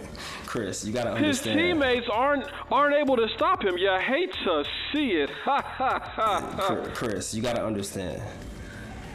[0.56, 3.76] Chris, you gotta His teammates aren't aren't able to stop him.
[3.76, 5.28] You hate to see it.
[5.44, 6.86] Ha ha ha ha.
[6.94, 8.22] Chris, you gotta understand.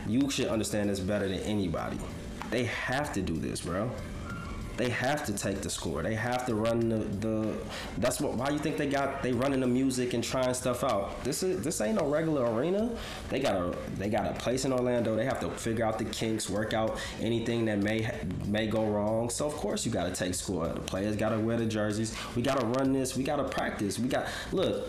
[0.08, 1.98] You should understand this better than anybody.
[2.52, 3.90] They have to do this, bro.
[4.78, 6.02] They have to take the score.
[6.02, 7.58] They have to run the, the
[7.98, 11.24] that's what why you think they got they running the music and trying stuff out.
[11.24, 12.90] This is this ain't no regular arena.
[13.30, 15.16] They got a they got a place in Orlando.
[15.16, 18.10] They have to figure out the kinks, work out anything that may
[18.48, 19.30] may go wrong.
[19.30, 20.68] So of course you got to take score.
[20.68, 22.16] The players got to wear the jerseys.
[22.36, 23.16] We got to run this.
[23.16, 24.00] We got to practice.
[24.00, 24.88] We got look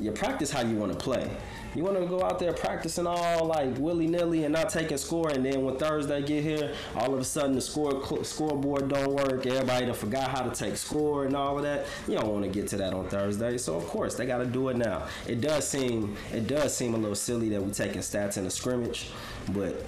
[0.00, 1.30] you practice how you want to play.
[1.74, 5.30] You want to go out there practicing all like willy nilly and not taking score,
[5.30, 9.46] and then when Thursday get here, all of a sudden the score scoreboard don't work.
[9.46, 11.86] Everybody done forgot how to take score and all of that.
[12.06, 14.46] You don't want to get to that on Thursday, so of course they got to
[14.46, 15.06] do it now.
[15.26, 18.50] It does seem it does seem a little silly that we're taking stats in a
[18.50, 19.10] scrimmage,
[19.52, 19.82] but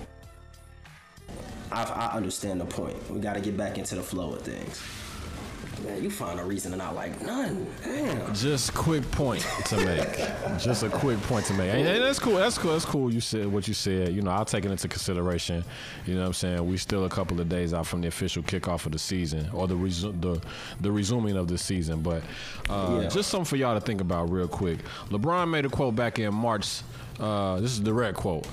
[1.70, 2.96] I, I understand the point.
[3.10, 4.82] We got to get back into the flow of things.
[5.82, 7.66] Man, you find a reason to not like none.
[7.82, 8.34] Damn.
[8.34, 10.58] Just quick point to make.
[10.58, 11.72] Just a quick point to make.
[11.74, 12.36] And, and that's cool.
[12.36, 12.72] That's cool.
[12.72, 13.12] That's cool.
[13.12, 14.14] You said what you said.
[14.14, 15.64] You know, I'll take it into consideration.
[16.06, 16.66] You know what I'm saying?
[16.66, 19.66] We still a couple of days out from the official kickoff of the season or
[19.66, 20.40] the resu- the
[20.80, 22.00] the resuming of the season.
[22.02, 22.22] But
[22.70, 23.08] uh, Yeah.
[23.08, 24.78] just something for y'all to think about real quick.
[25.10, 26.80] LeBron made a quote back in March.
[27.20, 28.46] Uh, this is a direct quote.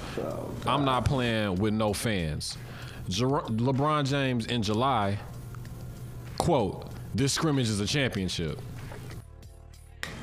[0.65, 2.57] I'm not playing with no fans.
[3.09, 5.17] Jer- LeBron James in July
[6.37, 8.59] quote this scrimmage is a championship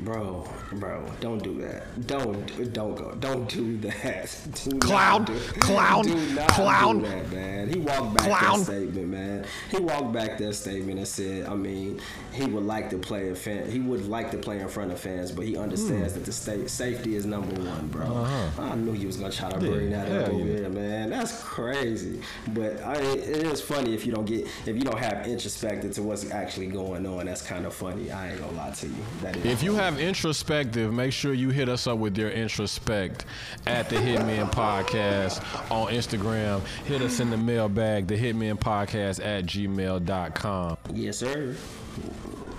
[0.00, 2.06] Bro, bro, don't do that.
[2.06, 3.14] Don't, don't go.
[3.18, 4.36] Don't do that.
[4.64, 7.00] Do Clown, do- clown, do not clown.
[7.00, 7.68] Do that, man.
[7.68, 8.58] He walked back Clown.
[8.60, 9.44] that statement, man.
[9.72, 12.00] He walked back that statement and said, I mean,
[12.32, 13.68] he would like to play in fan.
[13.70, 16.18] He would like to play in front of fans, but he understands Hmm.
[16.20, 18.24] that the state safety is number one, bro.
[18.58, 20.04] I knew he was gonna try to bring Uh-huh.
[20.08, 20.58] That up over yeah.
[20.58, 21.10] here, man.
[21.10, 22.20] That's crazy.
[22.54, 26.02] But I, it is funny if you don't get, if you don't have introspective to
[26.04, 27.26] what's actually going on.
[27.26, 28.12] That's kind of funny.
[28.12, 28.94] I ain't gonna lie to you.
[29.22, 29.44] That is.
[29.44, 29.87] If you funny.
[29.88, 33.24] Have introspective, make sure you hit us up with your introspect
[33.66, 36.60] at the Hitmen Podcast on Instagram.
[36.84, 40.76] Hit us in the mailbag, the Hitmen Podcast at gmail.com.
[40.92, 41.54] Yes, sir.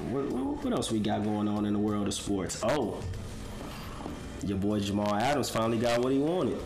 [0.09, 2.61] What, what, what else we got going on in the world of sports?
[2.63, 2.99] Oh,
[4.43, 6.59] your boy Jamal Adams finally got what he wanted.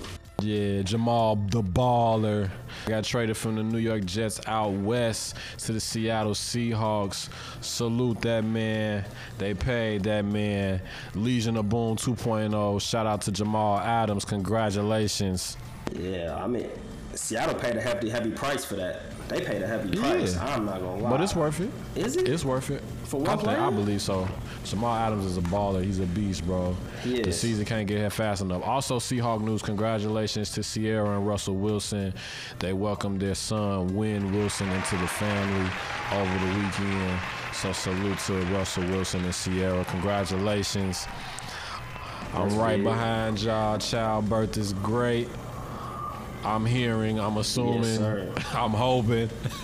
[0.44, 2.50] Yeah, Jamal the baller
[2.86, 7.30] got traded from the New York Jets out west to the Seattle Seahawks.
[7.62, 9.06] Salute that man.
[9.38, 10.82] They paid that man.
[11.16, 12.82] Legion of Boom 2.0.
[12.82, 14.26] Shout out to Jamal Adams.
[14.26, 15.56] Congratulations.
[15.94, 16.70] Yeah, I mean,
[17.14, 19.13] Seattle paid a heavy, heavy price for that.
[19.30, 20.36] They paid a heavy price.
[20.36, 20.46] Yeah.
[20.46, 21.10] I'm not gonna lie.
[21.10, 21.70] But it's worth it.
[21.96, 22.28] Is it?
[22.28, 22.84] It's worth it.
[23.06, 24.28] For one I, think- I believe so.
[24.66, 25.84] Jamal Adams is a baller.
[25.84, 26.76] He's a beast, bro.
[27.04, 28.64] He The season can't get here fast enough.
[28.64, 29.62] Also, Seahawk news.
[29.62, 32.14] Congratulations to Ciara and Russell Wilson.
[32.60, 35.70] They welcomed their son, Win Wilson, into the family
[36.14, 37.20] over the weekend.
[37.54, 39.86] So salute to Russell Wilson and Ciara.
[39.86, 41.08] Congratulations.
[42.34, 43.78] I'm right behind y'all.
[43.78, 45.28] Childbirth is great.
[46.44, 48.34] I'm hearing, I'm assuming, sir.
[48.54, 49.30] I'm hoping.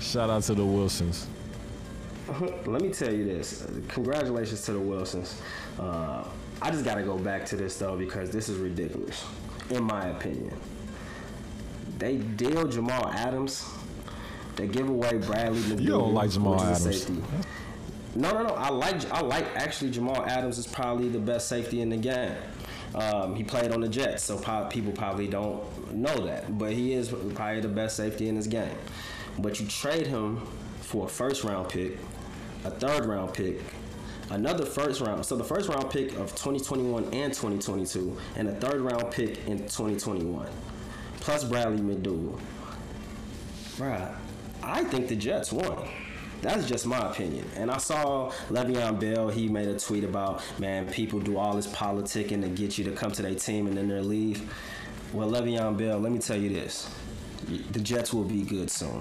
[0.00, 1.26] Shout out to the Wilsons.
[2.66, 3.66] Let me tell you this.
[3.88, 5.40] Congratulations to the Wilsons.
[5.78, 6.24] Uh,
[6.62, 9.24] I just got to go back to this though because this is ridiculous,
[9.70, 10.56] in my opinion.
[11.98, 13.68] they deal Jamal Adams.
[14.56, 15.80] They give away Bradley McDougald.
[15.80, 17.02] You don't like Jamal which is a Adams.
[17.04, 17.22] safety.
[18.14, 18.54] No, no, no.
[18.54, 22.36] I like I like actually Jamal Adams is probably the best safety in the game.
[22.94, 26.92] Um, he played on the Jets, so po- people probably don't know that, but he
[26.92, 28.76] is probably the best safety in this game.
[29.38, 30.46] But you trade him
[30.80, 31.98] for a first round pick,
[32.64, 33.60] a third round pick,
[34.30, 35.26] another first round.
[35.26, 39.58] So the first round pick of 2021 and 2022, and a third round pick in
[39.58, 40.46] 2021,
[41.18, 42.38] plus Bradley McDougald.
[43.76, 44.14] Bruh,
[44.62, 45.88] I think the Jets won.
[46.44, 47.50] That's just my opinion.
[47.56, 51.66] And I saw Le'Veon Bell, he made a tweet about, man, people do all this
[51.68, 54.52] politicking to get you to come to their team and then they leave.
[55.14, 56.90] Well, Le'Veon Bell, let me tell you this.
[57.72, 59.00] The Jets will be good soon.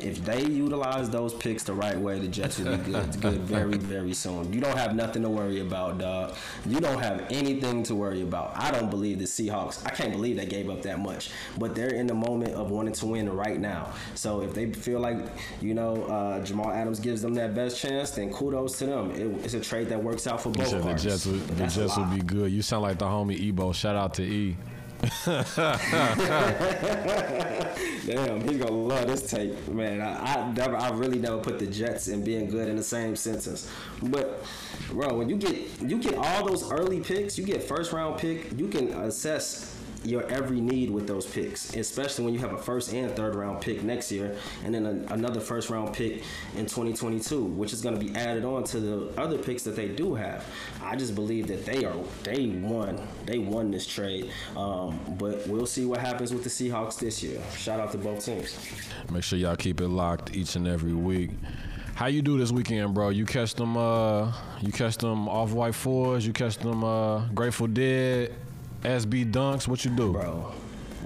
[0.00, 3.76] If they utilize those picks the right way, the Jets will be good, good very,
[3.76, 4.52] very soon.
[4.52, 6.36] You don't have nothing to worry about, dog.
[6.66, 8.52] You don't have anything to worry about.
[8.56, 9.84] I don't believe the Seahawks.
[9.86, 12.94] I can't believe they gave up that much, but they're in the moment of wanting
[12.94, 13.92] to win right now.
[14.14, 15.18] So if they feel like
[15.60, 19.10] you know uh, Jamal Adams gives them that best chance, then kudos to them.
[19.12, 20.94] It, it's a trade that works out for You both said the.
[20.94, 22.52] Jets would, the Jets would be good.
[22.52, 23.72] You sound like the homie Ebo.
[23.72, 24.56] Shout out to E.
[25.24, 25.46] Damn,
[28.40, 30.00] he's gonna love this tape, man.
[30.00, 33.14] I, I never, I really never put the Jets and being good in the same
[33.14, 33.70] sentence.
[34.02, 34.42] But,
[34.90, 38.58] bro, when you get you get all those early picks, you get first round pick,
[38.58, 42.92] you can assess your every need with those picks, especially when you have a first
[42.92, 46.22] and third round pick next year, and then a, another first round pick
[46.56, 49.88] in 2022, which is going to be added on to the other picks that they
[49.88, 50.44] do have.
[50.82, 55.66] I just believe that they are they won they won this trade, um, but we'll
[55.66, 57.40] see what happens with the Seahawks this year.
[57.56, 58.58] Shout out to both teams.
[59.10, 61.30] Make sure y'all keep it locked each and every week.
[61.98, 63.08] How you do this weekend, bro?
[63.08, 67.66] You catch them uh you catch them off white fours, you catch them uh Grateful
[67.66, 68.34] Dead,
[68.82, 70.12] SB dunks, what you do?
[70.12, 70.52] Bro,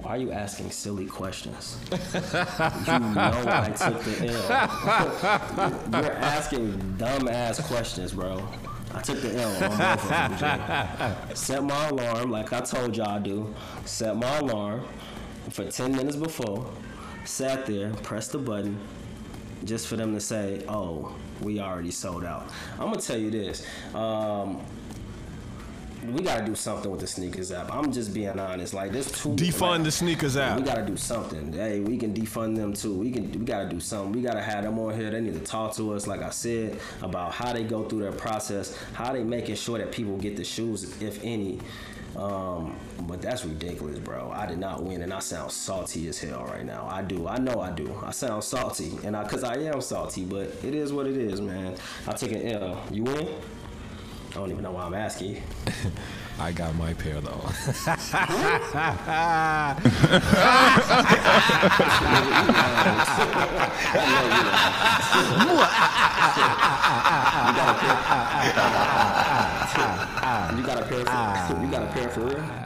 [0.01, 1.79] why are you asking silly questions?
[1.91, 5.91] you know I took the L.
[6.03, 8.47] You're asking dumb ass questions, bro.
[8.93, 13.09] I took the L on both of them, Set my alarm like I told y'all
[13.09, 13.53] I do.
[13.85, 14.85] Set my alarm
[15.49, 16.69] for 10 minutes before.
[17.25, 18.77] Sat there, pressed the button,
[19.63, 23.65] just for them to say, "Oh, we already sold out." I'm gonna tell you this.
[23.95, 24.61] Um,
[26.05, 27.73] we gotta do something with the sneakers app.
[27.73, 28.73] I'm just being honest.
[28.73, 30.57] Like this too Defund the sneakers app.
[30.57, 31.53] we gotta do something.
[31.53, 32.93] Hey, we can defund them too.
[32.93, 33.31] We can.
[33.31, 34.11] We gotta do something.
[34.11, 35.11] We gotta have them on here.
[35.11, 38.11] They need to talk to us, like I said, about how they go through their
[38.11, 41.59] process, how they making sure that people get the shoes, if any.
[42.15, 42.75] Um,
[43.07, 44.31] but that's ridiculous, bro.
[44.31, 46.87] I did not win, and I sound salty as hell right now.
[46.89, 47.27] I do.
[47.27, 47.99] I know I do.
[48.05, 50.23] I sound salty, and I, cause I am salty.
[50.23, 51.75] But it is what it is, man.
[52.07, 52.79] I took an L.
[52.91, 53.27] You win?
[54.33, 55.43] I don't even know why I'm asking.
[56.39, 57.39] I got my pair though.
[70.57, 72.62] You got a pair for you got a pair for real?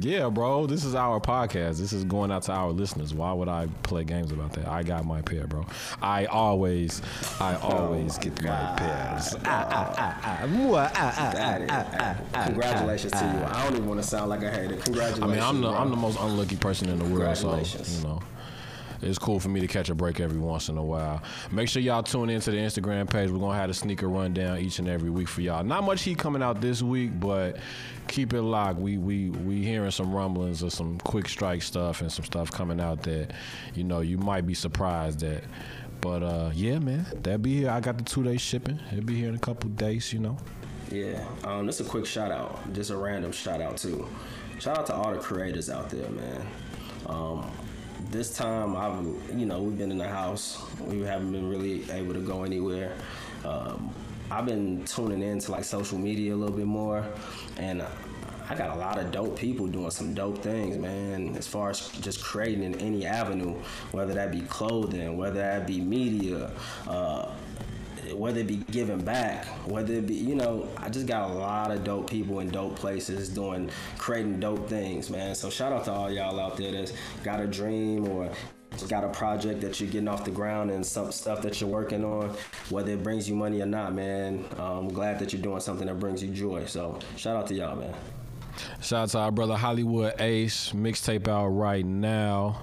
[0.00, 0.66] Yeah, bro.
[0.66, 1.78] This is our podcast.
[1.78, 3.14] This is going out to our listeners.
[3.14, 4.68] Why would I play games about that?
[4.68, 5.64] I got my pair, bro.
[6.02, 7.02] I always,
[7.40, 9.34] I oh always get my pairs.
[9.34, 9.46] Got it.
[9.46, 10.20] Ah, ah,
[12.34, 13.44] ah, Congratulations to you.
[13.44, 14.76] I don't even want to sound like a hater.
[14.76, 15.22] Congratulations.
[15.22, 15.78] I mean, I'm the bro.
[15.78, 18.20] I'm the most unlucky person in the world, so you know.
[19.02, 21.22] It's cool for me to catch a break every once in a while.
[21.50, 23.30] Make sure y'all tune into the Instagram page.
[23.30, 25.64] We're gonna have a sneaker rundown each and every week for y'all.
[25.64, 27.56] Not much heat coming out this week, but
[28.08, 28.78] keep it locked.
[28.78, 32.80] We we we hearing some rumblings of some quick strike stuff and some stuff coming
[32.80, 33.32] out that
[33.74, 35.44] you know you might be surprised at.
[36.00, 37.70] But uh, yeah, man, that be here.
[37.70, 38.78] I got the two day shipping.
[38.92, 40.36] It'll be here in a couple days, you know.
[40.90, 41.26] Yeah.
[41.44, 42.72] Um, is a quick shout out.
[42.72, 44.06] Just a random shout out too.
[44.58, 46.46] Shout out to all the creators out there, man.
[47.06, 47.50] Um,
[48.10, 49.04] this time I've
[49.38, 50.64] you know, we've been in the house.
[50.80, 52.92] We haven't been really able to go anywhere.
[53.44, 53.94] Um,
[54.30, 57.06] I've been tuning into like social media a little bit more
[57.58, 57.84] and
[58.48, 61.34] I got a lot of dope people doing some dope things, man.
[61.36, 63.54] As far as just creating in any avenue,
[63.90, 66.52] whether that be clothing, whether that be media,
[66.86, 67.32] uh,
[68.14, 71.70] whether it be giving back, whether it be, you know, I just got a lot
[71.70, 75.34] of dope people in dope places doing, creating dope things, man.
[75.34, 76.92] So shout out to all y'all out there that's
[77.24, 78.30] got a dream or
[78.88, 82.04] got a project that you're getting off the ground and some stuff that you're working
[82.04, 82.34] on,
[82.70, 84.44] whether it brings you money or not, man.
[84.58, 86.66] Um, I'm glad that you're doing something that brings you joy.
[86.66, 87.94] So shout out to y'all, man.
[88.80, 90.72] Shout out to our brother Hollywood Ace.
[90.72, 92.60] Mixtape out right now.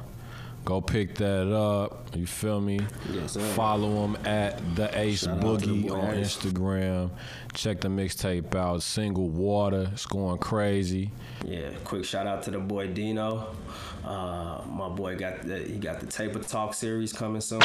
[0.66, 2.16] Go pick that up.
[2.16, 2.80] You feel me?
[3.12, 3.36] Yes.
[3.56, 7.10] Follow him at the Ace Shout out to the Boogie on Instagram.
[7.54, 8.82] Check the mixtape out.
[8.82, 9.90] Single Water.
[9.92, 11.12] It's going crazy.
[11.46, 13.56] Yeah, quick shout out to the boy Dino.
[14.06, 17.62] Uh, my boy got the, he got the Taper Talk series coming soon.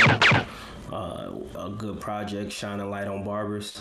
[0.93, 3.81] Uh, a good project, shining light on barbers.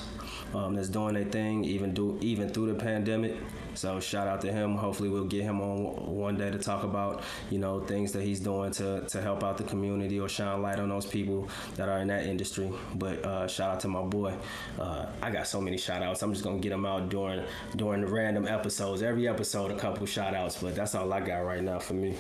[0.54, 3.36] Um, that's doing their thing even do even through the pandemic.
[3.76, 4.76] So shout out to him.
[4.76, 8.40] Hopefully we'll get him on one day to talk about you know things that he's
[8.40, 12.00] doing to to help out the community or shine light on those people that are
[12.00, 12.72] in that industry.
[12.96, 14.34] But uh, shout out to my boy.
[14.80, 16.24] Uh, I got so many shout outs.
[16.24, 19.02] I'm just gonna get them out during during the random episodes.
[19.02, 22.16] Every episode a couple shout outs, but that's all I got right now for me.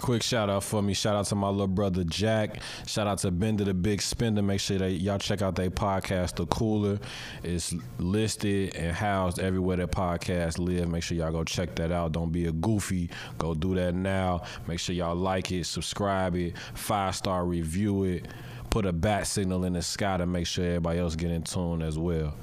[0.00, 0.94] Quick shout out for me.
[0.94, 2.62] Shout out to my little brother Jack.
[2.86, 4.42] Shout out to Bender the Big Spender.
[4.42, 6.98] Make sure that y'all check out their podcast, The Cooler.
[7.42, 10.88] It's listed and housed everywhere that podcasts live.
[10.88, 12.12] Make sure y'all go check that out.
[12.12, 13.10] Don't be a goofy.
[13.36, 14.44] Go do that now.
[14.66, 18.26] Make sure y'all like it, subscribe it, five star review it.
[18.70, 21.82] Put a bat signal in the sky to make sure everybody else get in tune
[21.82, 22.34] as well.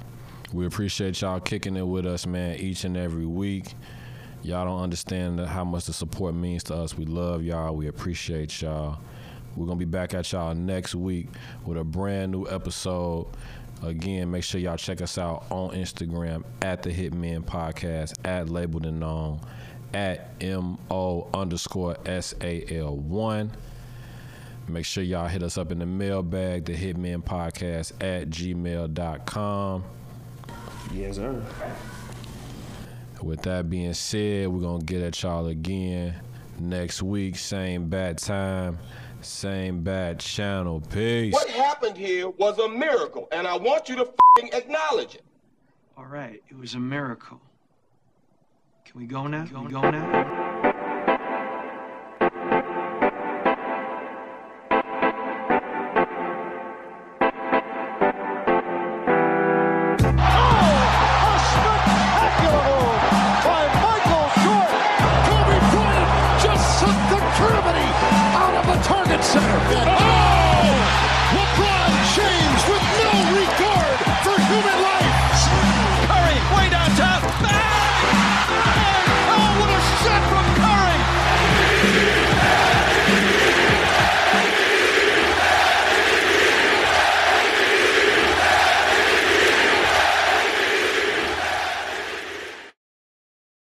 [0.53, 3.73] We appreciate y'all kicking it with us, man, each and every week.
[4.43, 6.97] Y'all don't understand how much the support means to us.
[6.97, 7.76] We love y'all.
[7.76, 8.99] We appreciate y'all.
[9.55, 11.27] We're gonna be back at y'all next week
[11.65, 13.27] with a brand new episode.
[13.84, 18.85] Again, make sure y'all check us out on Instagram at the Hitmen Podcast, at Labeled
[18.85, 19.39] and Known,
[19.93, 23.51] at MO underscore SAL one.
[24.68, 29.84] Make sure y'all hit us up in the mailbag, the Hitmen Podcast at gmail.com.
[30.93, 31.43] Yes, sir.
[33.28, 36.16] With that being said, we're gonna get at y'all again
[36.60, 37.36] next week.
[37.36, 38.78] Same bad time,
[39.20, 40.80] same bad channel.
[40.80, 41.34] Peace.
[41.34, 45.26] What happened here was a miracle, and I want you to fing acknowledge it.
[45.98, 47.41] All right, it was a miracle.
[48.86, 49.45] Can we go now?
[49.45, 50.77] Can we go now?